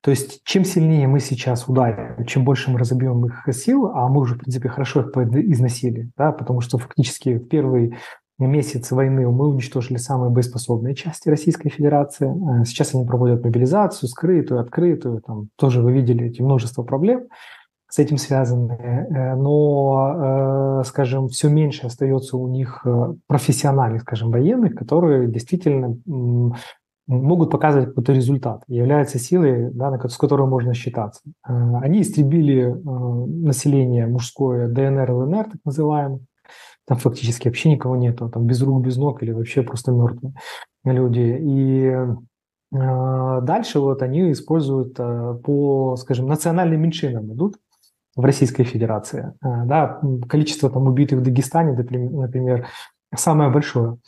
То 0.03 0.11
есть 0.11 0.41
чем 0.45 0.65
сильнее 0.65 1.07
мы 1.07 1.21
сейчас 1.21 1.69
ударим, 1.69 2.25
чем 2.27 2.45
больше 2.45 2.71
мы 2.73 2.79
разобьем 2.79 3.25
их 3.25 3.45
сил, 3.55 3.87
а 3.87 4.09
мы 4.09 4.23
уже, 4.23 4.35
в 4.35 4.39
принципе, 4.39 4.69
хорошо 4.69 5.03
их 5.03 5.13
износили, 5.17 6.11
да, 6.17 6.33
потому 6.33 6.61
что 6.61 6.77
фактически 6.79 7.39
в 7.39 7.49
первый 7.49 7.95
месяц 8.39 8.91
войны 8.91 9.29
мы 9.29 9.49
уничтожили 9.49 9.99
самые 9.99 10.31
боеспособные 10.31 10.97
части 10.97 11.29
Российской 11.29 11.69
Федерации. 11.71 12.29
Э, 12.29 12.65
сейчас 12.65 12.95
они 12.95 13.05
проводят 13.05 13.45
мобилизацию, 13.45 14.09
скрытую, 14.09 14.61
открытую. 14.61 15.21
Там 15.21 15.49
тоже 15.57 15.81
вы 15.81 15.93
видели 15.93 16.27
эти 16.27 16.43
множество 16.43 16.83
проблем 16.83 17.29
с 17.93 17.99
этим 17.99 18.17
связаны, 18.17 18.73
э, 18.73 19.35
но, 19.35 20.81
э, 20.81 20.85
скажем, 20.87 21.29
все 21.29 21.51
меньше 21.51 21.87
остается 21.87 22.39
у 22.39 22.49
них 22.49 22.81
э, 22.87 23.15
профессиональных, 23.27 24.01
скажем, 24.01 24.31
военных, 24.31 24.75
которые 24.75 25.29
действительно 25.29 25.99
могут 27.07 27.51
показывать 27.51 27.89
какой-то 27.89 28.15
результат, 28.15 28.63
являются 28.67 29.19
силой, 29.19 29.71
да, 29.75 29.99
с 30.09 30.17
которой 30.17 30.49
можно 30.49 30.73
считаться. 30.73 31.21
Они 31.43 32.01
истребили 32.01 32.75
население 33.45 34.07
мужское 34.07 34.69
ДНР, 34.69 35.11
ЛНР, 35.11 35.45
так 35.45 35.61
называемое, 35.63 36.21
там 36.87 36.97
фактически 36.97 37.49
вообще 37.49 37.73
никого 37.73 37.97
нету, 37.97 38.31
там 38.31 38.47
без 38.47 38.63
рук, 38.63 38.83
без 38.83 38.97
ног 38.97 39.23
или 39.23 39.33
вообще 39.33 39.63
просто 39.63 39.93
мертвые 39.93 40.33
люди. 40.85 41.37
И 41.41 41.95
дальше 42.71 43.81
вот 43.81 44.01
они 44.01 44.33
используют 44.33 44.97
по, 44.97 45.97
скажем, 45.97 46.27
национальным 46.27 46.81
меньшинам 46.81 47.31
идут, 47.35 47.57
в 48.17 48.25
Российской 48.25 48.65
Федерации. 48.65 49.33
Э, 49.43 49.65
да, 49.67 50.01
количество 50.29 50.71
там 50.71 50.87
убитых 50.87 51.21
в 51.21 51.23
Дагестане, 51.23 51.73
например, 51.73 52.67
самое 53.15 53.51
большое. 53.51 53.99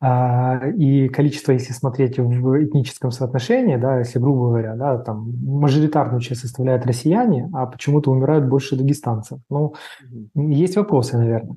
А, 0.00 0.68
и 0.68 1.08
количество, 1.08 1.52
если 1.52 1.72
смотреть 1.72 2.18
в 2.18 2.64
этническом 2.64 3.10
соотношении, 3.10 3.76
да, 3.76 3.98
если 3.98 4.18
грубо 4.18 4.48
говоря, 4.48 4.74
да, 4.76 4.98
там 4.98 5.32
мажоритарную 5.44 6.20
часть 6.20 6.42
составляют 6.42 6.86
россияне, 6.86 7.50
а 7.52 7.66
почему-то 7.66 8.10
умирают 8.10 8.46
больше 8.46 8.76
дагестанцев. 8.76 9.38
Ну, 9.50 9.74
есть 10.34 10.76
вопросы, 10.76 11.16
наверное. 11.16 11.56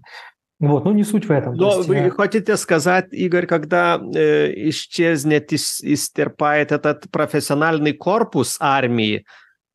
Вот, 0.57 0.85
ну 0.85 0.93
не 0.93 1.03
суть 1.03 1.25
в 1.27 1.31
этом. 1.31 1.53
Но 1.55 1.77
есть, 1.77 1.88
вы 1.88 1.95
я... 1.95 2.09
хотите 2.09 2.55
сказать, 2.55 3.07
Игорь, 3.12 3.45
когда 3.45 4.00
э, 4.00 4.69
исчезнет, 4.69 5.51
истерпает 5.51 6.71
этот 6.71 7.12
профессиональный 7.12 7.91
корпус 7.91 8.57
армии, 8.62 9.25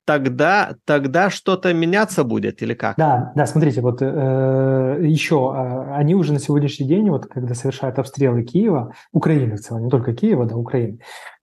тогда, 0.05 0.75
тогда 0.85 1.31
что-то 1.31 1.73
меняться 1.73 2.25
будет 2.25 2.63
или 2.63 2.75
как? 2.75 2.97
Да, 2.97 3.33
да, 3.35 3.47
смотрите, 3.47 3.81
вот 3.81 4.03
э, 4.03 4.99
еще 5.03 5.53
э, 5.55 5.95
они 5.95 6.15
уже 6.15 6.33
на 6.33 6.39
сегодняшний 6.39 6.87
день, 6.87 7.11
вот 7.11 7.27
когда 7.27 7.55
совершают 7.55 7.99
обстрелы 7.99 8.43
Киева, 8.43 8.95
Украины 9.13 9.57
в 9.57 9.61
целом, 9.61 9.85
не 9.85 9.91
только 9.91 10.13
Киева, 10.13 10.47
да, 10.47 10.57
Украины, 10.57 10.99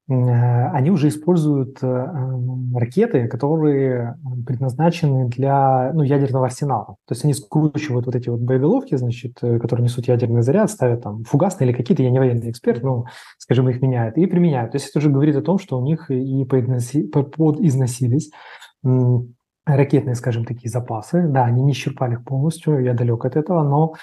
они 0.10 0.90
уже 0.90 1.10
используют 1.10 1.80
э, 1.84 2.08
ракеты, 2.74 3.28
которые 3.28 4.16
предназначены 4.46 5.28
для 5.28 5.92
ну, 5.94 6.02
ядерного 6.02 6.46
арсенала. 6.46 6.96
То 7.06 7.14
есть 7.14 7.26
они 7.26 7.34
скручивают 7.34 8.06
вот 8.06 8.16
эти 8.16 8.30
вот 8.30 8.40
боеголовки, 8.40 8.96
значит, 8.96 9.38
э, 9.42 9.60
которые 9.60 9.84
несут 9.84 10.08
ядерный 10.08 10.44
заряд, 10.44 10.72
ставят 10.72 11.04
там 11.04 11.26
фугасные 11.26 11.70
или 11.70 11.76
какие-то, 11.76 12.04
я 12.04 12.10
не 12.10 12.20
военный 12.20 12.50
эксперт, 12.52 12.84
но, 12.84 13.04
скажем, 13.38 13.68
их 13.68 13.82
меняют 13.82 14.18
и 14.18 14.26
применяют. 14.28 14.72
То 14.72 14.78
есть 14.78 14.90
это 14.90 15.00
уже 15.00 15.10
говорит 15.10 15.36
о 15.36 15.42
том, 15.42 15.60
что 15.60 15.78
у 15.78 15.84
них 15.84 16.10
и 16.10 16.46
подизносились 16.46 18.32
ракетные, 19.66 20.16
скажем, 20.16 20.46
такие 20.46 20.70
запасы. 20.70 21.28
Да, 21.28 21.44
они 21.44 21.62
не 21.64 21.74
исчерпали 21.74 22.14
их 22.14 22.24
полностью, 22.24 22.82
я 22.82 22.94
далек 22.94 23.26
от 23.26 23.36
этого, 23.36 23.64
но 23.64 23.96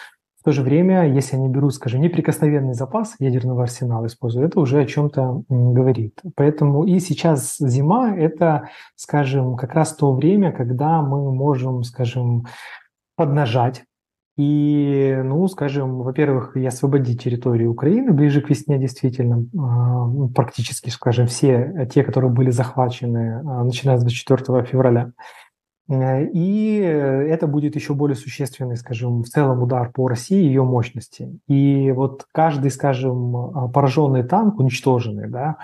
в 0.45 0.49
то 0.51 0.53
же 0.53 0.61
время, 0.61 1.11
если 1.11 1.37
они 1.37 1.49
берут, 1.49 1.73
скажем, 1.73 2.03
неприкосновенный 2.03 2.75
запас 2.75 3.15
ядерного 3.19 3.63
арсенала 3.63 4.05
используют, 4.05 4.51
это 4.51 4.61
уже 4.61 4.79
о 4.79 4.85
чем-то 4.85 5.45
говорит. 5.49 6.21
Поэтому 6.37 6.85
и 6.85 6.99
сейчас 6.99 7.57
зима– 7.59 8.15
это, 8.19 8.69
скажем, 8.95 9.57
как 9.57 9.73
раз 9.73 9.97
то 9.97 10.13
время, 10.13 10.53
когда 10.53 11.01
мы 11.01 11.33
можем, 11.33 11.83
скажем, 11.83 12.45
поднажать 13.17 13.85
и, 14.37 15.19
ну, 15.25 15.49
скажем, 15.49 16.03
во-первых, 16.03 16.59
и 16.59 16.67
освободить 16.67 17.23
территорию 17.23 17.71
Украины 17.71 18.13
ближе 18.13 18.43
к 18.43 18.51
весне, 18.51 18.79
действительно, 18.79 19.47
а, 19.57 20.07
ну, 20.07 20.29
практически, 20.29 20.91
скажем, 20.91 21.27
все 21.27 21.89
те, 21.91 22.05
которые 22.05 22.31
были 22.31 22.51
захвачены, 22.51 23.41
а, 23.47 23.65
начиная 23.65 23.97
с 23.97 24.03
24 24.03 24.65
февраля. 24.65 25.13
Э, 25.89 26.25
и 26.25 26.77
это 26.79 27.47
будет 27.47 27.75
еще 27.75 27.95
более 27.95 28.17
существенный, 28.17 28.77
скажем, 28.77 29.23
в 29.23 29.29
целом 29.29 29.63
удар 29.63 29.91
по 29.93 30.09
России 30.09 30.43
и 30.43 30.47
ее 30.47 30.65
мощности. 30.65 31.39
И 31.49 31.93
вот 31.93 32.27
каждый, 32.33 32.71
скажем, 32.71 33.37
а, 33.37 33.69
пораженный 33.69 34.23
танк, 34.23 34.59
уничтоженный, 34.59 35.29
да, 35.29 35.57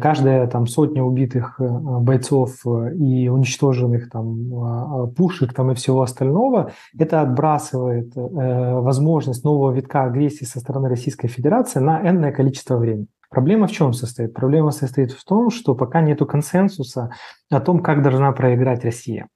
каждая 0.00 0.46
там 0.48 0.66
сотня 0.66 1.02
убитых 1.02 1.60
э, 1.60 1.68
бойцов 1.68 2.66
э, 2.66 2.94
и 2.96 3.28
уничтоженных 3.28 4.10
там 4.10 4.54
а, 4.54 5.04
а, 5.04 5.06
пушек 5.06 5.54
там 5.54 5.70
и 5.70 5.74
всего 5.74 6.02
остального, 6.02 6.72
это 6.98 7.20
отбрасывает 7.20 8.16
э, 8.16 8.20
возможность 8.20 9.44
нового 9.44 9.72
витка 9.72 10.04
агрессии 10.04 10.44
со 10.44 10.58
стороны 10.58 10.88
Российской 10.88 11.28
Федерации 11.28 11.78
на 11.78 12.00
энное 12.08 12.32
количество 12.32 12.76
времени. 12.76 13.06
Проблема 13.30 13.66
в 13.66 13.72
чем 13.72 13.92
состоит? 13.92 14.32
Проблема 14.32 14.70
состоит 14.70 15.12
в 15.12 15.24
том, 15.24 15.50
что 15.50 15.74
пока 15.74 16.00
нет 16.00 16.18
консенсуса 16.26 17.10
о 17.50 17.60
том, 17.60 17.80
как 17.80 18.02
должна 18.02 18.32
проиграть 18.32 18.84
Россия. 18.84 19.28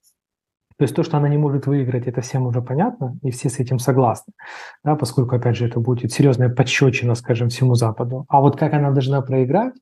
То 0.83 0.85
есть 0.85 0.97
то, 0.97 1.05
что 1.05 1.17
она 1.17 1.29
не 1.29 1.39
может 1.39 1.69
выиграть, 1.69 2.09
это 2.09 2.23
всем 2.23 2.45
уже 2.45 2.61
понятно, 2.61 3.17
и 3.23 3.31
все 3.31 3.49
с 3.49 3.61
этим 3.61 3.79
согласны, 3.79 4.33
да, 4.83 4.97
поскольку, 4.97 5.37
опять 5.37 5.57
же, 5.57 5.69
это 5.69 5.79
будет 5.79 6.11
серьезная 6.11 6.49
подщечина, 6.49 7.15
скажем, 7.15 7.51
всему 7.51 7.77
Западу. 7.77 8.25
А 8.29 8.41
вот 8.41 8.59
как 8.59 8.75
она 8.75 8.91
должна 8.91 9.21
проиграть, 9.21 9.75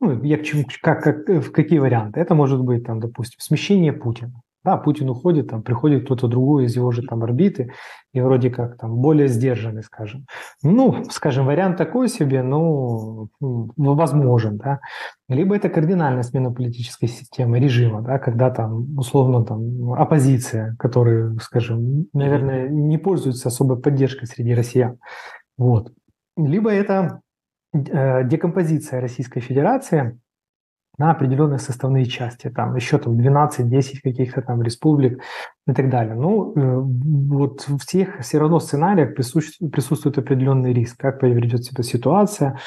ну, 0.00 0.20
я 0.24 0.38
к 0.38 0.42
чему, 0.42 0.64
как, 0.82 1.04
как, 1.04 1.30
э, 1.30 1.40
в 1.40 1.52
какие 1.52 1.78
варианты? 1.78 2.18
Это 2.18 2.34
может 2.34 2.60
быть, 2.64 2.84
там, 2.84 2.98
допустим, 2.98 3.38
смещение 3.38 3.92
Путина. 3.92 4.42
Да, 4.64 4.76
Путин 4.76 5.08
уходит, 5.08 5.48
там 5.48 5.62
приходит 5.62 6.04
кто-то 6.04 6.28
другой 6.28 6.66
из 6.66 6.76
его 6.76 6.90
же 6.92 7.02
там 7.02 7.22
орбиты, 7.22 7.72
и 8.12 8.20
вроде 8.20 8.50
как 8.50 8.76
там 8.76 8.96
более 8.96 9.28
сдержанный, 9.28 9.82
скажем. 9.82 10.26
Ну, 10.62 11.04
скажем, 11.10 11.46
вариант 11.46 11.78
такой 11.78 12.08
себе, 12.08 12.42
ну, 12.42 13.28
возможен, 13.40 14.58
да. 14.58 14.80
Либо 15.28 15.56
это 15.56 15.68
кардинальная 15.68 16.22
смена 16.22 16.52
политической 16.52 17.06
системы, 17.06 17.58
режима, 17.58 18.02
да, 18.02 18.18
когда 18.18 18.50
там, 18.50 18.98
условно, 18.98 19.44
там, 19.44 19.92
оппозиция, 19.94 20.76
которая, 20.78 21.36
скажем, 21.40 22.06
наверное, 22.12 22.68
не 22.68 22.98
пользуется 22.98 23.48
особой 23.48 23.80
поддержкой 23.80 24.26
среди 24.26 24.54
россиян. 24.54 24.98
Вот. 25.56 25.92
Либо 26.36 26.70
это 26.70 27.20
Э, 27.72 28.24
декомпозиция 28.24 29.00
Российской 29.00 29.40
Федерации 29.40 30.18
на 31.00 31.12
определенные 31.12 31.58
составные 31.58 32.04
части, 32.04 32.50
там 32.50 32.76
еще 32.76 32.98
там 32.98 33.18
12-10 33.18 34.00
каких-то 34.04 34.42
там 34.42 34.62
республик 34.62 35.22
и 35.66 35.72
так 35.72 35.88
далее. 35.88 36.14
Ну, 36.14 36.52
э, 36.54 36.80
вот 36.82 37.62
в 37.62 37.86
тех 37.86 38.20
все 38.20 38.38
равно 38.38 38.60
сценариях 38.60 39.14
присутствует, 39.14 39.72
присутствует 39.72 40.18
определенный 40.18 40.74
риск, 40.74 40.98
как 40.98 41.18
поведет 41.18 41.64
себя 41.64 41.82
ситуация, 41.82 42.58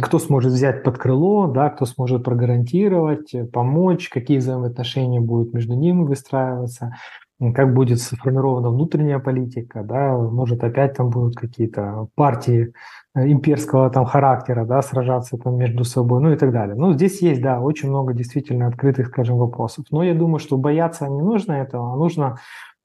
кто 0.00 0.18
сможет 0.18 0.52
взять 0.52 0.82
под 0.82 0.96
крыло, 0.96 1.46
да, 1.46 1.68
кто 1.68 1.84
сможет 1.84 2.24
прогарантировать, 2.24 3.34
помочь, 3.52 4.08
какие 4.08 4.38
взаимоотношения 4.38 5.20
будут 5.20 5.52
между 5.52 5.74
ними 5.74 6.04
выстраиваться 6.04 6.94
как 7.52 7.74
будет 7.74 8.00
сформирована 8.00 8.70
внутренняя 8.70 9.18
политика, 9.18 9.82
да, 9.82 10.16
может 10.16 10.62
опять 10.64 10.94
там 10.94 11.10
будут 11.10 11.36
какие-то 11.36 12.08
партии 12.14 12.72
э, 13.14 13.30
имперского 13.30 13.90
там 13.90 14.04
характера, 14.04 14.64
да, 14.64 14.82
сражаться 14.82 15.36
там 15.36 15.56
между 15.56 15.84
собой, 15.84 16.22
ну 16.22 16.32
и 16.32 16.36
так 16.36 16.52
далее. 16.52 16.76
Ну, 16.76 16.92
здесь 16.94 17.20
есть, 17.22 17.42
да, 17.42 17.60
очень 17.60 17.88
много 17.88 18.14
действительно 18.14 18.68
открытых, 18.68 19.08
скажем, 19.08 19.36
вопросов. 19.36 19.86
Но 19.90 20.02
я 20.02 20.14
думаю, 20.14 20.38
что 20.38 20.56
бояться 20.56 21.08
не 21.08 21.22
нужно 21.22 21.52
этого, 21.52 21.92
а 21.92 21.96
нужно 21.96 22.38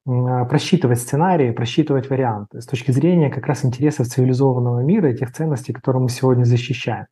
а, 0.06 0.44
просчитывать 0.46 1.00
сценарии, 1.00 1.50
просчитывать 1.52 2.10
варианты 2.10 2.60
с 2.60 2.66
точки 2.66 2.90
зрения 2.90 3.30
как 3.30 3.46
раз 3.46 3.64
интересов 3.64 4.08
цивилизованного 4.08 4.80
мира 4.80 5.12
и 5.12 5.16
тех 5.16 5.32
ценностей, 5.32 5.72
которые 5.72 6.02
мы 6.02 6.08
сегодня 6.08 6.44
защищаем. 6.44 7.06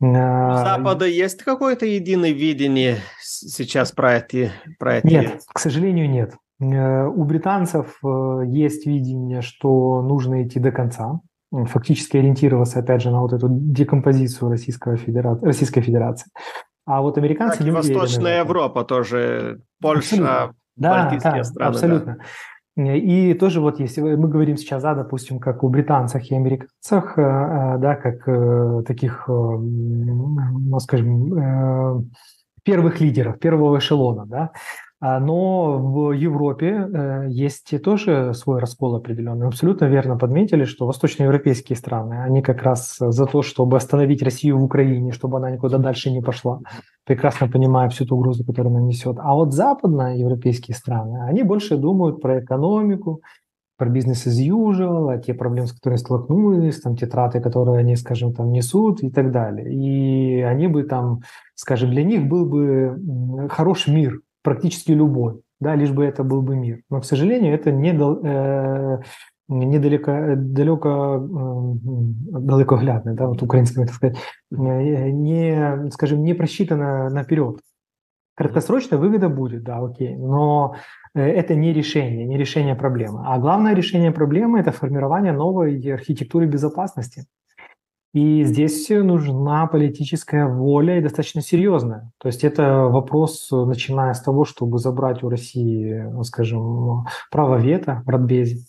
У 0.00 0.12
а, 0.14 0.76
Запада 0.76 1.06
есть 1.06 1.42
какое-то 1.42 1.86
единое 1.86 2.32
видение 2.32 2.98
сейчас 3.20 3.92
про 3.92 4.16
эти... 4.16 4.50
Про 4.78 4.96
эти... 4.96 5.06
Нет, 5.06 5.40
к 5.52 5.58
сожалению, 5.58 6.10
нет. 6.10 6.34
У 6.58 7.24
британцев 7.24 8.00
есть 8.46 8.86
видение, 8.86 9.42
что 9.42 10.02
нужно 10.02 10.42
идти 10.42 10.58
до 10.58 10.72
конца, 10.72 11.20
фактически 11.52 12.16
ориентироваться, 12.16 12.80
опять 12.80 13.02
же, 13.02 13.10
на 13.10 13.20
вот 13.20 13.32
эту 13.32 13.48
декомпозицию 13.50 14.50
Российского 14.50 14.96
Федера... 14.96 15.38
Российской 15.42 15.82
Федерации. 15.82 16.30
А 16.86 17.02
вот 17.02 17.18
американцы 17.18 17.58
так, 17.58 17.66
не 17.66 17.72
Восточная 17.72 18.38
Европа 18.38 18.84
тоже, 18.84 19.60
Польша, 19.80 20.16
абсолютно. 20.16 20.54
Балтийские 20.76 21.32
да, 21.32 21.44
страны. 21.44 21.68
Абсолютно. 21.68 22.18
Да. 22.76 22.94
И 22.94 23.34
тоже 23.34 23.60
вот 23.60 23.80
если 23.80 24.02
мы 24.02 24.28
говорим 24.28 24.56
сейчас, 24.56 24.82
да, 24.82 24.94
допустим, 24.94 25.40
как 25.40 25.64
у 25.64 25.68
британцах 25.68 26.30
и 26.30 26.34
американцах, 26.34 27.18
э, 27.18 27.22
э, 27.22 27.78
да, 27.78 27.96
как 27.96 28.28
э, 28.28 28.82
таких, 28.86 29.24
ну, 29.28 30.78
скажем, 30.80 32.10
первых 32.62 33.00
лидеров, 33.00 33.38
первого 33.38 33.78
эшелона, 33.78 34.26
да, 34.26 34.50
но 35.00 35.78
в 35.78 36.12
Европе 36.12 36.68
э, 36.68 37.26
есть 37.28 37.82
тоже 37.82 38.32
свой 38.32 38.60
раскол 38.60 38.96
определенный. 38.96 39.46
Абсолютно 39.46 39.84
верно 39.86 40.16
подметили, 40.16 40.64
что 40.64 40.86
восточноевропейские 40.86 41.76
страны, 41.76 42.22
они 42.22 42.40
как 42.40 42.62
раз 42.62 42.96
за 42.98 43.26
то, 43.26 43.42
чтобы 43.42 43.76
остановить 43.76 44.22
Россию 44.22 44.58
в 44.58 44.64
Украине, 44.64 45.12
чтобы 45.12 45.36
она 45.36 45.50
никуда 45.50 45.76
дальше 45.76 46.10
не 46.10 46.22
пошла, 46.22 46.60
прекрасно 47.04 47.46
понимая 47.46 47.90
всю 47.90 48.06
ту 48.06 48.16
угрозу, 48.16 48.44
которую 48.44 48.74
она 48.74 48.86
несет. 48.86 49.16
А 49.18 49.34
вот 49.34 49.52
западноевропейские 49.52 50.74
страны, 50.74 51.24
они 51.28 51.42
больше 51.42 51.76
думают 51.76 52.22
про 52.22 52.40
экономику, 52.40 53.20
про 53.76 53.90
бизнес 53.90 54.26
as 54.26 54.42
usual, 54.48 55.12
а 55.12 55.18
те 55.18 55.34
проблемы, 55.34 55.66
с 55.66 55.72
которыми 55.72 55.98
столкнулись, 55.98 56.80
там, 56.80 56.96
те 56.96 57.06
траты, 57.06 57.40
которые 57.40 57.80
они, 57.80 57.96
скажем, 57.96 58.32
там 58.32 58.50
несут 58.50 59.02
и 59.02 59.10
так 59.10 59.30
далее. 59.30 59.70
И 59.70 60.40
они 60.40 60.68
бы 60.68 60.84
там, 60.84 61.20
скажем, 61.54 61.90
для 61.90 62.02
них 62.02 62.26
был 62.26 62.46
бы 62.46 63.48
хороший 63.50 63.92
мир, 63.92 64.20
практически 64.46 64.92
любой, 64.92 65.40
да, 65.60 65.74
лишь 65.74 65.90
бы 65.90 66.04
это 66.04 66.22
был 66.22 66.40
бы 66.40 66.54
мир. 66.54 66.82
Но, 66.88 67.00
к 67.00 67.04
сожалению, 67.04 67.52
это 67.52 67.72
не, 67.72 67.90
э, 67.90 68.98
недалеко, 69.48 70.12
далеко, 70.36 70.88
э, 70.88 72.40
далекоглядно, 72.40 73.14
да, 73.14 73.26
вот 73.26 73.42
украинским, 73.42 73.86
так 73.86 73.94
сказать, 73.94 74.16
э, 74.52 75.10
не, 75.10 75.90
скажем, 75.90 76.22
не 76.22 76.34
просчитано 76.34 77.10
наперед. 77.10 77.58
Краткосрочная 78.36 79.00
выгода 79.00 79.28
будет, 79.28 79.64
да, 79.64 79.78
окей, 79.78 80.16
но 80.16 80.76
э, 81.16 81.22
это 81.22 81.56
не 81.56 81.72
решение, 81.72 82.24
не 82.24 82.38
решение 82.38 82.76
проблемы. 82.76 83.22
А 83.26 83.38
главное 83.38 83.74
решение 83.74 84.12
проблемы– 84.12 84.60
это 84.60 84.70
формирование 84.70 85.32
новой 85.32 85.92
архитектуры 85.92 86.46
безопасности. 86.46 87.24
И 88.12 88.44
здесь 88.44 88.88
нужна 88.88 89.66
политическая 89.66 90.46
воля 90.46 90.98
и 90.98 91.02
достаточно 91.02 91.42
серьезная. 91.42 92.10
То 92.18 92.28
есть 92.28 92.44
это 92.44 92.84
вопрос, 92.84 93.48
начиная 93.50 94.14
с 94.14 94.22
того, 94.22 94.44
чтобы 94.44 94.78
забрать 94.78 95.22
у 95.22 95.28
России, 95.28 96.06
скажем, 96.22 97.04
право 97.30 97.56
вето 97.56 98.02
в 98.06 98.08
Радбезе. 98.08 98.64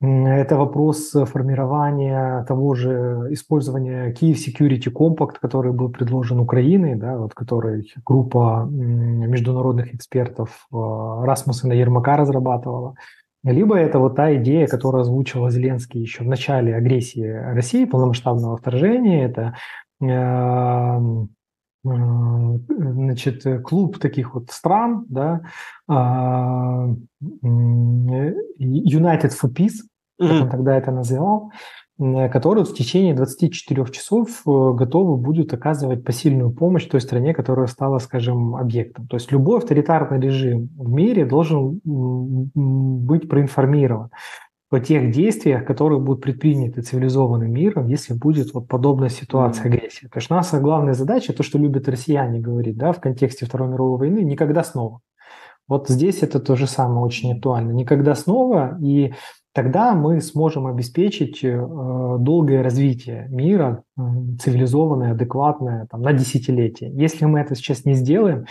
Это 0.00 0.56
вопрос 0.56 1.12
формирования 1.12 2.44
того 2.44 2.74
же 2.74 3.28
использования 3.30 4.12
Kyiv 4.12 4.34
Security 4.34 4.92
Compact, 4.92 5.36
который 5.40 5.72
был 5.72 5.88
предложен 5.88 6.40
Украиной, 6.40 6.94
да, 6.94 7.16
вот 7.16 7.32
который 7.32 7.90
группа 8.04 8.68
международных 8.70 9.94
экспертов 9.94 10.66
э, 10.70 10.76
Расмуссена 10.76 11.72
Ермака 11.72 12.16
разрабатывала. 12.16 12.96
Либо 13.44 13.76
это 13.76 13.98
вот 13.98 14.16
та 14.16 14.34
идея, 14.36 14.66
которую 14.66 15.02
озвучил 15.02 15.48
Зеленский 15.50 16.00
еще 16.00 16.24
в 16.24 16.26
начале 16.26 16.74
агрессии 16.74 17.26
России, 17.26 17.84
полномасштабного 17.84 18.56
вторжения. 18.56 19.26
Это 19.26 19.54
эм, 20.00 21.28
э, 21.84 21.88
значит, 21.88 23.44
клуб 23.62 23.98
таких 23.98 24.34
вот 24.34 24.50
стран, 24.50 25.04
да, 25.08 25.42
а, 25.86 26.88
United 27.42 29.32
for 29.38 29.52
Peace, 29.54 29.82
как 30.18 30.42
он 30.42 30.50
тогда 30.50 30.76
это 30.76 30.90
называл, 30.90 31.52
которые 31.98 32.64
в 32.64 32.74
течение 32.74 33.14
24 33.14 33.86
часов 33.86 34.28
э, 34.46 34.72
готовы 34.74 35.16
будут 35.16 35.54
оказывать 35.54 36.04
посильную 36.04 36.50
помощь 36.50 36.86
той 36.86 37.00
стране, 37.00 37.32
которая 37.32 37.68
стала, 37.68 37.98
скажем, 37.98 38.56
объектом. 38.56 39.06
То 39.06 39.16
есть 39.16 39.30
любой 39.30 39.58
авторитарный 39.58 40.20
режим 40.20 40.70
в 40.76 40.90
мире 40.90 41.24
должен 41.24 41.80
быть 41.84 43.28
проинформирован 43.28 44.10
о 44.70 44.80
тех 44.80 45.12
действиях, 45.12 45.64
которые 45.64 46.00
будут 46.00 46.22
предприняты 46.22 46.82
цивилизованным 46.82 47.52
миром, 47.52 47.86
если 47.86 48.12
будет 48.12 48.52
вот 48.54 48.66
подобная 48.66 49.08
ситуация 49.08 49.66
агрессии. 49.66 50.06
То 50.06 50.18
есть 50.18 50.30
наша 50.30 50.58
главная 50.58 50.94
задача, 50.94 51.32
то, 51.32 51.44
что 51.44 51.58
любят 51.58 51.88
россияне 51.88 52.40
говорить 52.40 52.76
да, 52.76 52.92
в 52.92 53.00
контексте 53.00 53.46
Второй 53.46 53.68
мировой 53.68 53.98
войны, 53.98 54.20
никогда 54.20 54.64
снова. 54.64 55.00
Вот 55.68 55.88
здесь 55.88 56.22
это 56.22 56.40
то 56.40 56.56
же 56.56 56.66
самое 56.66 57.00
очень 57.00 57.32
актуально. 57.32 57.72
Никогда 57.72 58.14
снова. 58.14 58.76
И 58.82 59.14
тогда 59.54 59.94
мы 59.94 60.20
сможем 60.20 60.66
обеспечить 60.66 61.42
э, 61.42 61.56
долгое 62.18 62.62
развитие 62.62 63.28
мира, 63.30 63.82
цивилизованное, 64.40 65.12
адекватное, 65.12 65.86
там, 65.90 66.02
на 66.02 66.12
десятилетия. 66.12 66.90
Если 66.90 67.24
мы 67.24 67.40
это 67.40 67.54
сейчас 67.54 67.84
не 67.84 67.94
сделаем, 67.94 68.46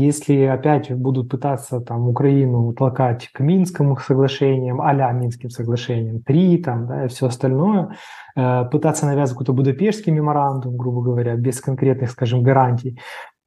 если 0.00 0.42
опять 0.44 0.92
будут 0.92 1.28
пытаться 1.28 1.80
там 1.80 2.08
Украину 2.08 2.72
толкать 2.72 3.30
к 3.32 3.40
Минскому 3.40 3.96
соглашениям, 3.96 4.80
а 4.80 5.12
Минским 5.12 5.50
соглашениям, 5.50 6.22
три 6.22 6.58
там, 6.58 6.86
да, 6.86 7.04
и 7.06 7.08
все 7.08 7.26
остальное, 7.26 7.96
э, 8.36 8.64
пытаться 8.70 9.06
навязывать 9.06 9.38
какой-то 9.38 9.52
Будапештский 9.52 10.12
меморандум, 10.12 10.76
грубо 10.76 11.02
говоря, 11.02 11.34
без 11.34 11.60
конкретных, 11.60 12.10
скажем, 12.10 12.44
гарантий, 12.44 13.00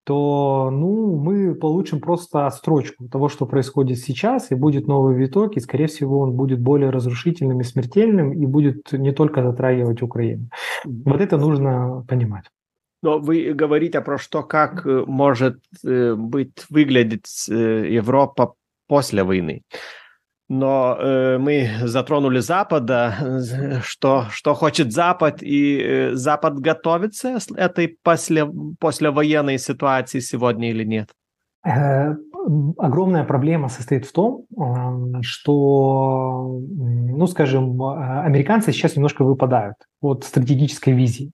то 0.03 0.69
ну, 0.71 1.15
мы 1.15 1.55
получим 1.55 1.99
просто 1.99 2.49
строчку 2.49 3.07
того, 3.07 3.29
что 3.29 3.45
происходит 3.45 3.99
сейчас, 3.99 4.51
и 4.51 4.55
будет 4.55 4.87
новый 4.87 5.15
виток, 5.15 5.57
и, 5.57 5.59
скорее 5.59 5.87
всего, 5.87 6.19
он 6.19 6.33
будет 6.33 6.59
более 6.59 6.89
разрушительным 6.89 7.61
и 7.61 7.63
смертельным, 7.63 8.33
и 8.33 8.45
будет 8.45 8.91
не 8.91 9.11
только 9.11 9.43
затрагивать 9.43 10.01
Украину. 10.01 10.49
Вот 10.85 11.21
это 11.21 11.37
нужно 11.37 12.03
понимать. 12.07 12.45
Но 13.03 13.19
вы 13.19 13.53
говорите 13.53 14.01
про 14.01 14.17
что, 14.17 14.43
как 14.43 14.85
э, 14.85 15.03
может 15.07 15.57
э, 15.83 16.13
быть 16.15 16.65
выглядеть 16.69 17.49
э, 17.49 17.95
Европа 17.95 18.53
после 18.87 19.23
войны 19.23 19.63
но 20.51 20.97
э, 20.99 21.37
мы 21.37 21.69
затронули 21.83 22.39
Запада, 22.39 23.15
что, 23.83 24.25
что 24.31 24.53
хочет 24.53 24.91
Запад, 24.91 25.41
и 25.41 25.79
э, 25.81 26.13
Запад 26.15 26.59
готовится 26.59 27.37
к 27.39 27.57
этой 27.57 27.97
после, 28.03 28.45
послевоенной 28.77 29.57
ситуации 29.57 30.19
сегодня 30.19 30.69
или 30.71 30.83
нет? 30.83 31.07
Э, 31.65 32.15
огромная 32.77 33.23
проблема 33.23 33.69
состоит 33.69 34.05
в 34.05 34.11
том, 34.11 34.43
э, 34.51 35.21
что, 35.21 36.59
ну, 36.67 37.27
скажем, 37.27 37.81
американцы 37.81 38.73
сейчас 38.73 38.97
немножко 38.97 39.23
выпадают 39.23 39.77
от 40.01 40.25
стратегической 40.25 40.93
визии. 40.93 41.31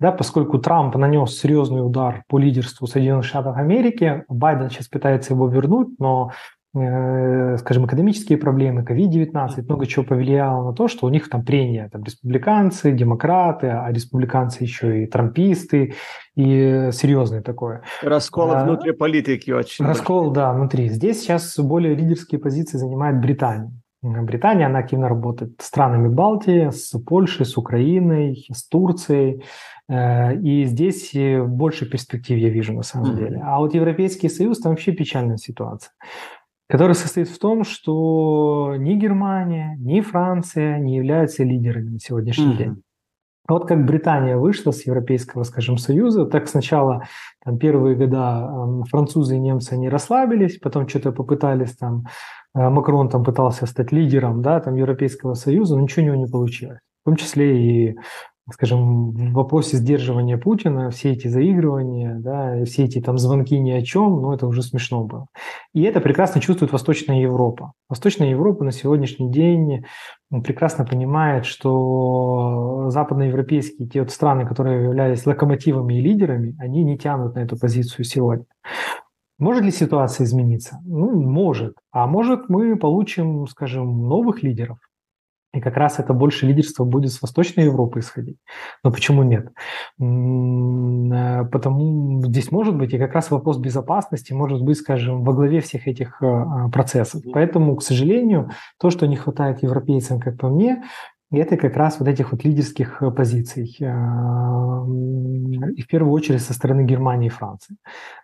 Да, 0.00 0.10
поскольку 0.10 0.58
Трамп 0.58 0.96
нанес 0.96 1.30
серьезный 1.30 1.84
удар 1.84 2.22
по 2.28 2.38
лидерству 2.38 2.86
Соединенных 2.88 3.24
Штатов 3.24 3.56
Америки, 3.56 4.24
Байден 4.28 4.70
сейчас 4.70 4.88
пытается 4.88 5.34
его 5.34 5.48
вернуть, 5.48 5.98
но 5.98 6.30
скажем, 6.74 7.86
экономические 7.86 8.36
проблемы, 8.36 8.82
COVID-19, 8.82 9.64
много 9.64 9.86
чего 9.86 10.04
повлияло 10.04 10.64
на 10.64 10.74
то, 10.74 10.86
что 10.86 11.06
у 11.06 11.08
них 11.08 11.30
там 11.30 11.44
прения, 11.44 11.88
там 11.90 12.04
республиканцы, 12.04 12.92
демократы, 12.92 13.68
а 13.68 13.90
республиканцы 13.90 14.64
еще 14.64 15.02
и 15.02 15.06
трамписты, 15.06 15.94
и 16.36 16.90
серьезное 16.92 17.40
такое. 17.42 17.82
Раскол 18.02 18.52
а, 18.52 18.64
внутри 18.64 18.92
политики 18.92 19.50
очень. 19.50 19.84
Раскол, 19.84 20.26
большой. 20.26 20.34
да, 20.34 20.52
внутри. 20.52 20.88
Здесь 20.88 21.20
сейчас 21.20 21.58
более 21.58 21.94
лидерские 21.94 22.40
позиции 22.40 22.76
занимает 22.76 23.20
Британия. 23.20 23.72
Британия, 24.02 24.66
она 24.66 24.80
активно 24.80 25.08
работает 25.08 25.60
с 25.60 25.66
странами 25.66 26.08
Балтии, 26.08 26.70
с 26.70 26.96
Польшей, 27.00 27.46
с 27.46 27.56
Украиной, 27.56 28.46
с 28.52 28.68
Турцией. 28.68 29.42
Э, 29.88 30.36
и 30.36 30.64
здесь 30.66 31.12
больше 31.46 31.90
перспектив 31.90 32.38
я 32.38 32.50
вижу 32.50 32.74
на 32.74 32.82
самом 32.82 33.12
mm-hmm. 33.12 33.16
деле. 33.16 33.42
А 33.42 33.58
вот 33.58 33.74
Европейский 33.74 34.28
Союз, 34.28 34.60
там 34.60 34.72
вообще 34.72 34.92
печальная 34.92 35.38
ситуация 35.38 35.92
который 36.68 36.94
состоит 36.94 37.28
в 37.28 37.38
том, 37.38 37.64
что 37.64 38.74
ни 38.76 38.94
Германия, 38.94 39.76
ни 39.78 40.00
Франция 40.00 40.78
не 40.78 40.96
являются 40.96 41.42
лидерами 41.42 41.90
на 41.90 41.98
сегодняшний 41.98 42.52
mm-hmm. 42.52 42.58
день. 42.58 42.82
Вот 43.48 43.66
как 43.66 43.86
Британия 43.86 44.36
вышла 44.36 44.72
с 44.72 44.84
Европейского, 44.84 45.42
скажем, 45.44 45.78
Союза, 45.78 46.26
так 46.26 46.48
сначала 46.48 47.04
там, 47.42 47.58
первые 47.58 47.96
года 47.96 48.84
французы 48.90 49.36
и 49.36 49.38
немцы 49.38 49.72
они 49.72 49.88
расслабились, 49.88 50.58
потом 50.58 50.86
что-то 50.86 51.12
попытались 51.12 51.74
там, 51.74 52.04
э, 52.54 52.68
Макрон 52.68 53.08
там 53.08 53.24
пытался 53.24 53.64
стать 53.64 53.90
лидером, 53.90 54.42
да, 54.42 54.60
там 54.60 54.74
Европейского 54.74 55.32
Союза, 55.32 55.76
но 55.76 55.80
ничего 55.80 56.02
у 56.02 56.06
него 56.08 56.16
не 56.16 56.30
получилось. 56.30 56.80
В 57.02 57.04
том 57.06 57.16
числе 57.16 57.88
и 57.88 57.96
скажем, 58.52 59.10
в 59.10 59.32
вопросе 59.32 59.76
сдерживания 59.76 60.38
Путина 60.38 60.90
все 60.90 61.12
эти 61.12 61.28
заигрывания, 61.28 62.16
да, 62.18 62.64
все 62.64 62.84
эти 62.84 63.00
там 63.00 63.18
звонки 63.18 63.58
ни 63.58 63.70
о 63.70 63.82
чем, 63.82 64.22
ну, 64.22 64.32
это 64.32 64.46
уже 64.46 64.62
смешно 64.62 65.04
было. 65.04 65.26
И 65.74 65.82
это 65.82 66.00
прекрасно 66.00 66.40
чувствует 66.40 66.72
Восточная 66.72 67.20
Европа. 67.20 67.72
Восточная 67.88 68.30
Европа 68.30 68.64
на 68.64 68.72
сегодняшний 68.72 69.30
день 69.30 69.84
прекрасно 70.30 70.84
понимает, 70.84 71.44
что 71.46 72.86
западноевропейские, 72.88 73.88
те 73.88 74.00
вот 74.00 74.10
страны, 74.10 74.46
которые 74.46 74.84
являлись 74.84 75.26
локомотивами 75.26 75.94
и 75.94 76.00
лидерами, 76.00 76.56
они 76.58 76.84
не 76.84 76.98
тянут 76.98 77.34
на 77.34 77.40
эту 77.40 77.58
позицию 77.58 78.04
сегодня. 78.04 78.46
Может 79.38 79.62
ли 79.62 79.70
ситуация 79.70 80.24
измениться? 80.24 80.80
Ну, 80.84 81.20
может. 81.20 81.74
А 81.92 82.08
может 82.08 82.48
мы 82.48 82.76
получим, 82.76 83.46
скажем, 83.46 84.08
новых 84.08 84.42
лидеров, 84.42 84.78
и 85.58 85.60
как 85.60 85.76
раз 85.76 85.98
это 85.98 86.12
больше 86.12 86.46
лидерство 86.46 86.84
будет 86.84 87.12
с 87.12 87.20
Восточной 87.20 87.64
Европы 87.64 88.00
исходить. 88.00 88.38
Но 88.84 88.90
почему 88.90 89.22
нет? 89.22 89.48
Э, 90.00 91.44
потому 91.50 92.22
здесь 92.24 92.50
может 92.50 92.76
быть 92.76 92.94
и 92.94 92.98
как 92.98 93.12
раз 93.12 93.30
вопрос 93.30 93.58
безопасности 93.58 94.32
может 94.32 94.62
быть, 94.62 94.78
скажем, 94.78 95.22
во 95.22 95.32
главе 95.32 95.60
всех 95.60 95.86
этих 95.88 96.22
э, 96.22 96.70
процессов. 96.72 97.22
Поэтому, 97.32 97.76
к 97.76 97.82
сожалению, 97.82 98.50
то, 98.80 98.90
что 98.90 99.06
не 99.06 99.16
хватает 99.16 99.62
европейцам, 99.62 100.20
как 100.20 100.38
по 100.38 100.48
мне, 100.48 100.82
это 101.30 101.56
как 101.58 101.76
раз 101.76 101.98
вот 101.98 102.08
этих 102.08 102.32
вот 102.32 102.44
лидерских 102.44 103.02
э, 103.02 103.10
позиций, 103.10 103.76
э, 103.80 103.84
и 105.76 105.82
в 105.82 105.86
первую 105.86 106.12
очередь 106.12 106.42
со 106.42 106.54
стороны 106.54 106.82
Германии 106.84 107.26
и 107.26 107.30
Франции. 107.30 107.76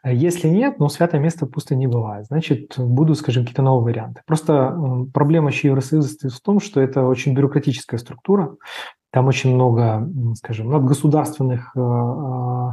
Если 0.04 0.48
нет, 0.48 0.78
ну, 0.78 0.88
святое 0.88 1.20
место 1.20 1.46
пусто 1.46 1.74
не 1.74 1.86
бывает. 1.86 2.26
Значит, 2.26 2.78
будут, 2.78 3.18
скажем, 3.18 3.42
какие-то 3.42 3.62
новые 3.62 3.92
варианты. 3.92 4.22
Просто 4.26 4.76
проблема 5.12 5.50
еще 5.50 5.68
Евросоюза 5.68 6.08
состоит 6.08 6.32
в 6.32 6.40
том, 6.40 6.60
что 6.60 6.80
это 6.80 7.04
очень 7.06 7.34
бюрократическая 7.34 7.98
структура, 7.98 8.56
там 9.10 9.26
очень 9.26 9.54
много, 9.54 10.08
скажем, 10.36 10.70
надгосударственных 10.70 11.76
э, 11.76 12.70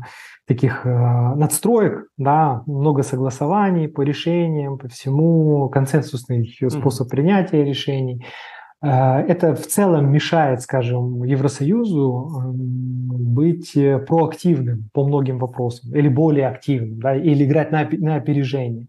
таких 0.47 0.85
надстроек, 0.85 2.07
да, 2.17 2.63
много 2.65 3.03
согласований 3.03 3.87
по 3.87 4.01
решениям, 4.01 4.77
по 4.77 4.87
всему, 4.87 5.69
консенсусный 5.69 6.57
способ 6.69 7.09
принятия 7.09 7.63
решений– 7.63 8.25
Э, 8.60 8.60
это 8.87 9.55
в 9.55 9.67
целом 9.67 10.11
мешает, 10.11 10.61
скажем, 10.61 11.23
Евросоюзу 11.23 12.31
эм, 12.35 13.11
быть 13.33 13.75
э, 13.75 13.99
проактивным 13.99 14.89
по 14.93 15.05
многим 15.05 15.37
вопросам, 15.37 15.95
или 15.95 16.07
более 16.07 16.47
активным, 16.47 16.99
да, 16.99 17.15
или 17.15 17.45
играть 17.45 17.71
на, 17.71 17.87
на 17.91 18.15
опережение. 18.15 18.87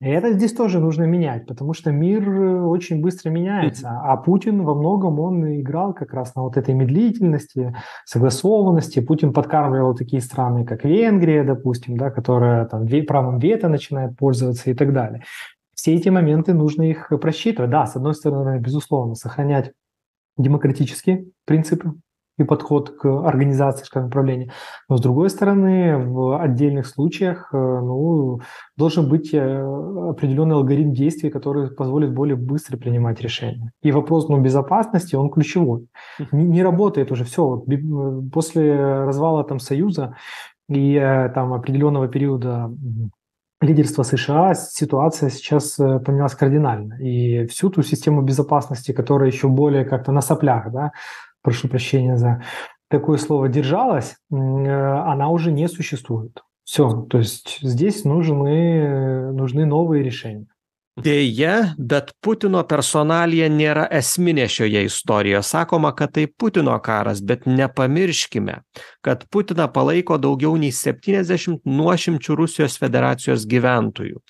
И 0.00 0.08
это 0.08 0.32
здесь 0.32 0.54
тоже 0.54 0.80
нужно 0.80 1.04
менять, 1.04 1.46
потому 1.46 1.74
что 1.74 1.92
мир 1.92 2.28
э, 2.28 2.62
очень 2.62 3.00
быстро 3.02 3.30
меняется, 3.30 3.90
а 4.02 4.16
Путин 4.16 4.62
во 4.62 4.74
многом 4.74 5.20
он 5.20 5.60
играл 5.60 5.92
как 5.92 6.14
раз 6.14 6.34
на 6.34 6.42
вот 6.42 6.56
этой 6.56 6.74
медлительности, 6.74 7.76
согласованности. 8.06 9.00
Путин 9.00 9.32
подкармливал 9.32 9.94
такие 9.94 10.22
страны, 10.22 10.64
как 10.64 10.84
Венгрия, 10.84 11.44
допустим, 11.44 11.96
да, 11.96 12.10
которая 12.10 12.64
там 12.64 12.86
правом 13.06 13.38
вето 13.38 13.68
начинает 13.68 14.16
пользоваться 14.16 14.70
и 14.70 14.74
так 14.74 14.92
далее 14.92 15.22
все 15.80 15.94
эти 15.94 16.10
моменты 16.10 16.52
нужно 16.52 16.82
их 16.82 17.08
просчитывать. 17.08 17.70
Да, 17.70 17.86
с 17.86 17.96
одной 17.96 18.14
стороны, 18.14 18.60
безусловно, 18.60 19.14
сохранять 19.14 19.72
демократические 20.36 21.24
принципы 21.46 21.94
и 22.36 22.44
подход 22.44 22.90
к 22.90 23.06
организации, 23.26 23.84
скажем, 23.84 24.08
управления. 24.08 24.52
Но 24.90 24.98
с 24.98 25.00
другой 25.00 25.30
стороны, 25.30 25.96
в 25.96 26.38
отдельных 26.38 26.86
случаях 26.86 27.48
э, 27.54 27.56
ну, 27.56 28.40
должен 28.76 29.08
быть 29.08 29.32
э, 29.32 29.38
определенный 30.10 30.56
алгоритм 30.56 30.92
действий, 30.92 31.30
который 31.30 31.70
позволит 31.70 32.12
более 32.12 32.36
быстро 32.36 32.76
принимать 32.76 33.22
решения. 33.22 33.72
И 33.82 33.90
вопрос 33.90 34.28
ну, 34.28 34.38
безопасности, 34.38 35.16
он 35.16 35.30
ключевой. 35.30 35.86
Не, 36.30 36.44
не 36.44 36.62
работает 36.62 37.10
уже 37.10 37.24
все. 37.24 37.64
Э, 37.66 38.30
после 38.30 38.76
развала 38.76 39.44
там, 39.44 39.58
Союза 39.58 40.14
и 40.68 40.94
там 41.34 41.54
определенного 41.54 42.06
периода 42.06 42.70
лидерства 43.60 44.02
США 44.02 44.54
ситуация 44.54 45.30
сейчас 45.30 45.78
э, 45.78 45.98
поменялась 46.00 46.34
кардинально. 46.34 46.94
И 46.94 47.46
всю 47.46 47.70
ту 47.70 47.82
систему 47.82 48.22
безопасности, 48.22 48.92
которая 48.92 49.30
еще 49.30 49.48
более 49.48 49.84
как-то 49.84 50.12
на 50.12 50.20
соплях, 50.20 50.72
да, 50.72 50.92
прошу 51.42 51.68
прощения 51.68 52.16
за 52.16 52.42
такое 52.88 53.18
слово, 53.18 53.48
держалась, 53.48 54.16
э, 54.30 54.34
она 54.34 55.28
уже 55.28 55.52
не 55.52 55.68
существует. 55.68 56.42
Все, 56.64 57.02
то 57.02 57.18
есть 57.18 57.58
здесь 57.62 58.04
нужны, 58.04 59.32
нужны 59.32 59.66
новые 59.66 60.04
решения. 60.04 60.46
Deja, 61.04 61.54
bet 61.78 62.12
Putino 62.20 62.60
personalija 62.68 63.48
nėra 63.52 63.86
esminė 64.00 64.46
šioje 64.50 64.84
istorijoje. 64.88 65.42
Sakoma, 65.46 65.94
kad 65.96 66.12
tai 66.16 66.26
Putino 66.28 66.76
karas, 66.84 67.22
bet 67.24 67.46
nepamirškime, 67.46 68.60
kad 69.04 69.24
Putiną 69.32 69.68
palaiko 69.72 70.18
daugiau 70.18 70.56
nei 70.60 70.72
70 70.74 71.64
nuošimčių 71.64 72.38
Rusijos 72.42 72.78
federacijos 72.82 73.46
gyventojų. 73.50 74.20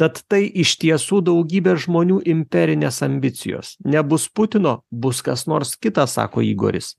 Tad 0.00 0.18
tai 0.26 0.42
iš 0.48 0.74
tiesų 0.82 1.20
daugybė 1.28 1.76
žmonių 1.84 2.18
imperinės 2.26 2.98
ambicijos. 3.06 3.76
Nebus 3.86 4.26
Putino, 4.26 4.80
bus 4.90 5.22
kas 5.22 5.46
nors 5.46 5.76
kitas, 5.78 6.16
sako 6.18 6.42
Igoris. 6.42 6.96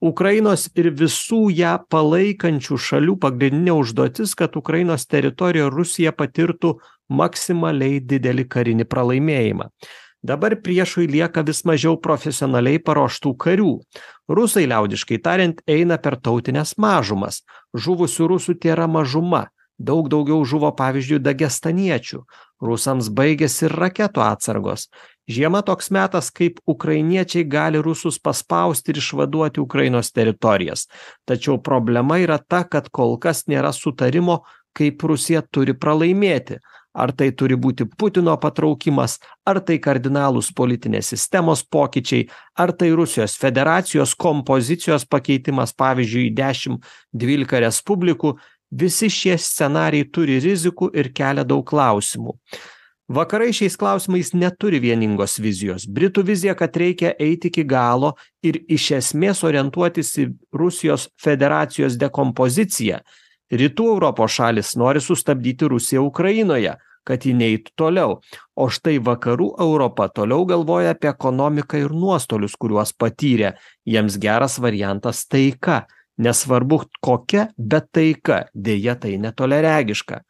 Ukrainos 0.00 0.70
ir 0.80 0.88
visų 0.96 1.50
ją 1.52 1.74
palaikančių 1.92 2.78
šalių 2.80 3.18
pagrindinė 3.20 3.74
užduotis, 3.76 4.32
kad 4.32 4.56
Ukrainos 4.56 5.04
teritorijoje 5.04 5.74
Rusija 5.74 6.12
patirtų 6.16 6.78
maksimaliai 7.10 8.00
didelį 8.00 8.46
karinį 8.48 8.86
pralaimėjimą. 8.90 9.68
Dabar 10.22 10.52
priešui 10.60 11.06
lieka 11.08 11.40
vis 11.48 11.62
mažiau 11.64 11.96
profesionaliai 11.96 12.80
paruoštų 12.84 13.30
karių. 13.40 13.70
Rusai 14.28 14.66
liaudiškai 14.68 15.16
tariant 15.24 15.62
eina 15.64 15.96
per 15.96 16.18
tautinės 16.20 16.74
mažumas. 16.76 17.40
Žuvusių 17.72 18.28
rusų 18.34 18.58
tėra 18.60 18.84
mažuma. 18.84 19.48
Daug 19.80 20.10
daugiau 20.12 20.44
žuvo 20.44 20.68
pavyzdžiui 20.76 21.22
dagestaniečių. 21.24 22.20
Rusams 22.60 23.08
baigėsi 23.08 23.64
ir 23.64 23.74
raketų 23.80 24.20
atsargos. 24.20 24.90
Žiema 25.30 25.62
toks 25.64 25.88
metas, 25.94 26.28
kaip 26.28 26.58
ukrainiečiai 26.68 27.46
gali 27.48 27.80
rusus 27.80 28.18
paspausti 28.20 28.92
ir 28.92 29.00
išvaduoti 29.00 29.62
Ukrainos 29.62 30.12
teritorijas. 30.12 30.84
Tačiau 31.24 31.56
problema 31.64 32.18
yra 32.20 32.36
ta, 32.36 32.66
kad 32.68 32.90
kol 32.92 33.16
kas 33.16 33.46
nėra 33.48 33.72
sutarimo, 33.72 34.42
kaip 34.76 35.00
Rusija 35.00 35.40
turi 35.48 35.72
pralaimėti 35.72 36.60
ar 36.92 37.12
tai 37.12 37.30
turi 37.32 37.56
būti 37.56 37.86
putino 37.98 38.34
patraukimas 38.40 39.18
ar 39.46 39.60
tai 39.64 39.78
kardinalūs 39.82 40.50
politinės 40.56 41.12
sistemos 41.14 41.62
pokyčiai 41.62 42.26
ar 42.58 42.72
tai 42.72 42.90
rusijos 42.96 43.36
federacijos 43.40 44.14
kompozicijos 44.14 45.06
pakeitimas 45.06 45.74
pavyzdžiui 45.78 46.26
į 46.30 46.34
dešim 46.40 46.80
dvylika 47.12 47.62
respublikų 47.62 48.34
visi 48.70 49.10
šie 49.10 49.38
scenarijai 49.38 50.10
turi 50.10 50.38
rizikų 50.42 50.90
ir 50.94 51.10
kelia 51.14 51.44
daug 51.44 51.64
klausimų. 51.66 52.36
Vakarai 53.10 53.50
šiais 53.50 53.74
klausimais 53.74 54.28
neturi 54.38 54.78
vieningos 54.78 55.40
vizijos. 55.42 55.82
Britų 55.82 56.22
vizija 56.28 56.54
kad 56.54 56.76
reikia 56.78 57.10
eiti 57.18 57.50
iki 57.50 57.64
galo 57.66 58.12
ir 58.46 58.60
iš 58.70 58.90
esmės 59.00 59.42
orientuotis 59.42 60.12
į 60.22 60.28
rusijos 60.54 61.08
federacijos 61.18 61.98
dekompoziciją 61.98 63.00
rytų 63.50 63.88
europos 63.94 64.36
šalys 64.38 64.76
nori 64.80 65.02
sustabdyti 65.02 65.68
rusiją 65.70 66.06
ukrainoje 66.06 66.76
kad 67.08 67.24
ji 67.24 67.32
neitų 67.34 67.72
toliau. 67.80 68.18
O 68.60 68.68
štai 68.70 68.98
vakarų 69.02 69.54
europa 69.62 70.08
toliau 70.14 70.44
galvoja 70.46 70.92
apie 70.94 71.08
ekonomiką 71.10 71.80
ir 71.80 71.94
nuostolius 71.96 72.58
kuriuos 72.60 72.92
patyrė. 72.92 73.54
Jiems 73.88 74.18
geras 74.20 74.58
variantas 74.60 75.24
taika. 75.26 75.86
Nesvarbu 76.20 76.82
kokia 77.00 77.48
bet 77.56 77.88
taika. 77.96 78.44
Deja 78.54 78.94
tai 79.00 79.16
netoliaregiška 79.18 80.20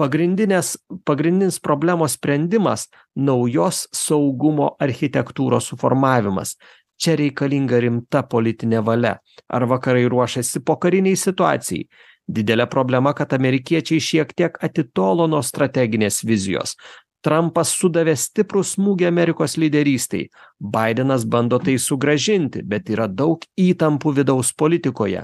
pagrindinės 0.00 0.76
pagrindinis 1.06 1.58
problemos 1.62 2.16
sprendimas 2.16 2.88
naujos 3.14 3.84
saugumo 3.94 4.72
architektūros 4.82 5.68
suformavimas. 5.70 6.56
Čia 7.02 7.16
reikalinga 7.18 7.80
rimta 7.82 8.22
politinė 8.30 8.80
valia. 8.86 9.16
Ar 9.50 9.66
vakarai 9.66 10.04
ruošiasi 10.10 10.62
pokarinei 10.66 11.16
situacijai 11.18 11.88
didelė 12.34 12.66
problema 12.70 13.12
kad 13.16 13.32
amerikiečiai 13.36 14.00
šiek 14.00 14.34
tiek 14.36 14.58
atitolo 14.64 15.28
nuo 15.30 15.42
strateginės 15.44 16.22
vizijos. 16.26 16.76
Trampas 17.22 17.70
sudavė 17.78 18.16
stiprų 18.18 18.64
smūgį 18.66 19.06
amerikos 19.06 19.54
lyderystei. 19.60 20.24
Baidenas 20.58 21.22
bando 21.22 21.60
tai 21.62 21.76
sugrąžinti 21.78 22.64
bet 22.66 22.90
yra 22.90 23.06
daug 23.06 23.44
įtampų 23.54 24.14
vidaus 24.16 24.50
politikoje. 24.58 25.22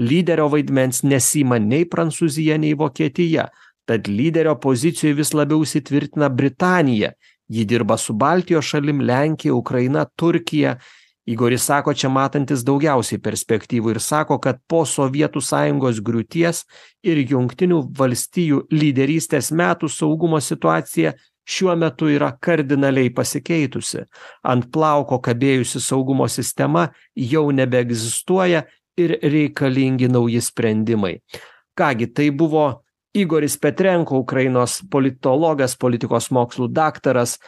Lyderio 0.00 0.48
vaidmens 0.54 1.02
nesiima 1.04 1.60
nei 1.60 1.84
prancūzija 1.84 2.56
nei 2.62 2.72
vokietija. 2.80 3.50
Tad 3.84 4.08
lyderio 4.08 4.56
pozicijoj 4.56 5.18
vis 5.20 5.34
labiau 5.36 5.66
įsitvirtina 5.66 6.30
britanija. 6.32 7.12
Ji 7.52 7.66
dirba 7.68 7.98
su 8.00 8.16
baltijos 8.16 8.64
šalim 8.64 9.04
lenkija 9.04 9.52
ukraina 9.52 10.06
turkija 10.16 10.78
igoris 11.26 11.64
sako 11.64 11.94
čia 11.94 12.10
matantis 12.12 12.64
daugiausiai 12.66 13.20
perspektyvų 13.22 13.94
ir 13.94 14.00
sako 14.00 14.38
kad 14.42 14.60
po 14.68 14.84
sovietų 14.88 15.40
sąjungos 15.40 16.00
griūties 16.04 16.64
ir 17.04 17.20
jungtinių 17.30 17.80
valstijų 17.98 18.66
lyderystės 18.72 19.50
metų 19.52 19.88
saugumo 19.88 20.40
situacija 20.40 21.14
šiuo 21.44 21.74
metu 21.76 22.08
yra 22.08 22.32
kardinaliai 22.40 23.10
pasikeitusi. 23.12 24.04
Ant 24.44 24.70
plauko 24.72 25.20
kabėjusi 25.24 25.80
saugumo 25.80 26.28
sistema 26.28 26.88
jau 27.16 27.50
nebeegzistuoja 27.52 28.64
ir 28.96 29.18
reikalingi 29.22 30.08
nauji 30.08 30.40
sprendimai. 30.44 31.18
Ką 31.74 31.90
gi 31.98 32.08
tai 32.14 32.30
buvo 32.30 32.84
igoris 33.14 33.56
petrenko 33.58 34.18
ukrainos 34.22 34.80
politologas 34.90 35.76
politikos 35.76 36.30
mokslų 36.34 36.68
daktaras 36.74 37.38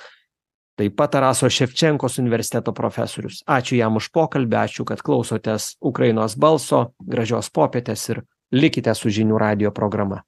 taip 0.76 0.96
pat 0.96 1.14
taraso 1.16 1.48
ševčenkos 1.50 2.18
universiteto 2.22 2.74
profesorius. 2.76 3.42
Ačiū 3.48 3.80
jam 3.80 3.96
už 3.96 4.10
pokalbį 4.12 4.60
ačiū 4.62 4.84
kad 4.88 5.02
klausotės 5.02 5.74
ukrainos 5.80 6.36
balso 6.36 6.86
gražios 7.00 7.50
popietės 7.50 8.08
ir 8.12 8.24
likite 8.52 8.94
su 8.94 9.10
žinių 9.10 9.38
radijo 9.40 9.72
programa 9.74 10.22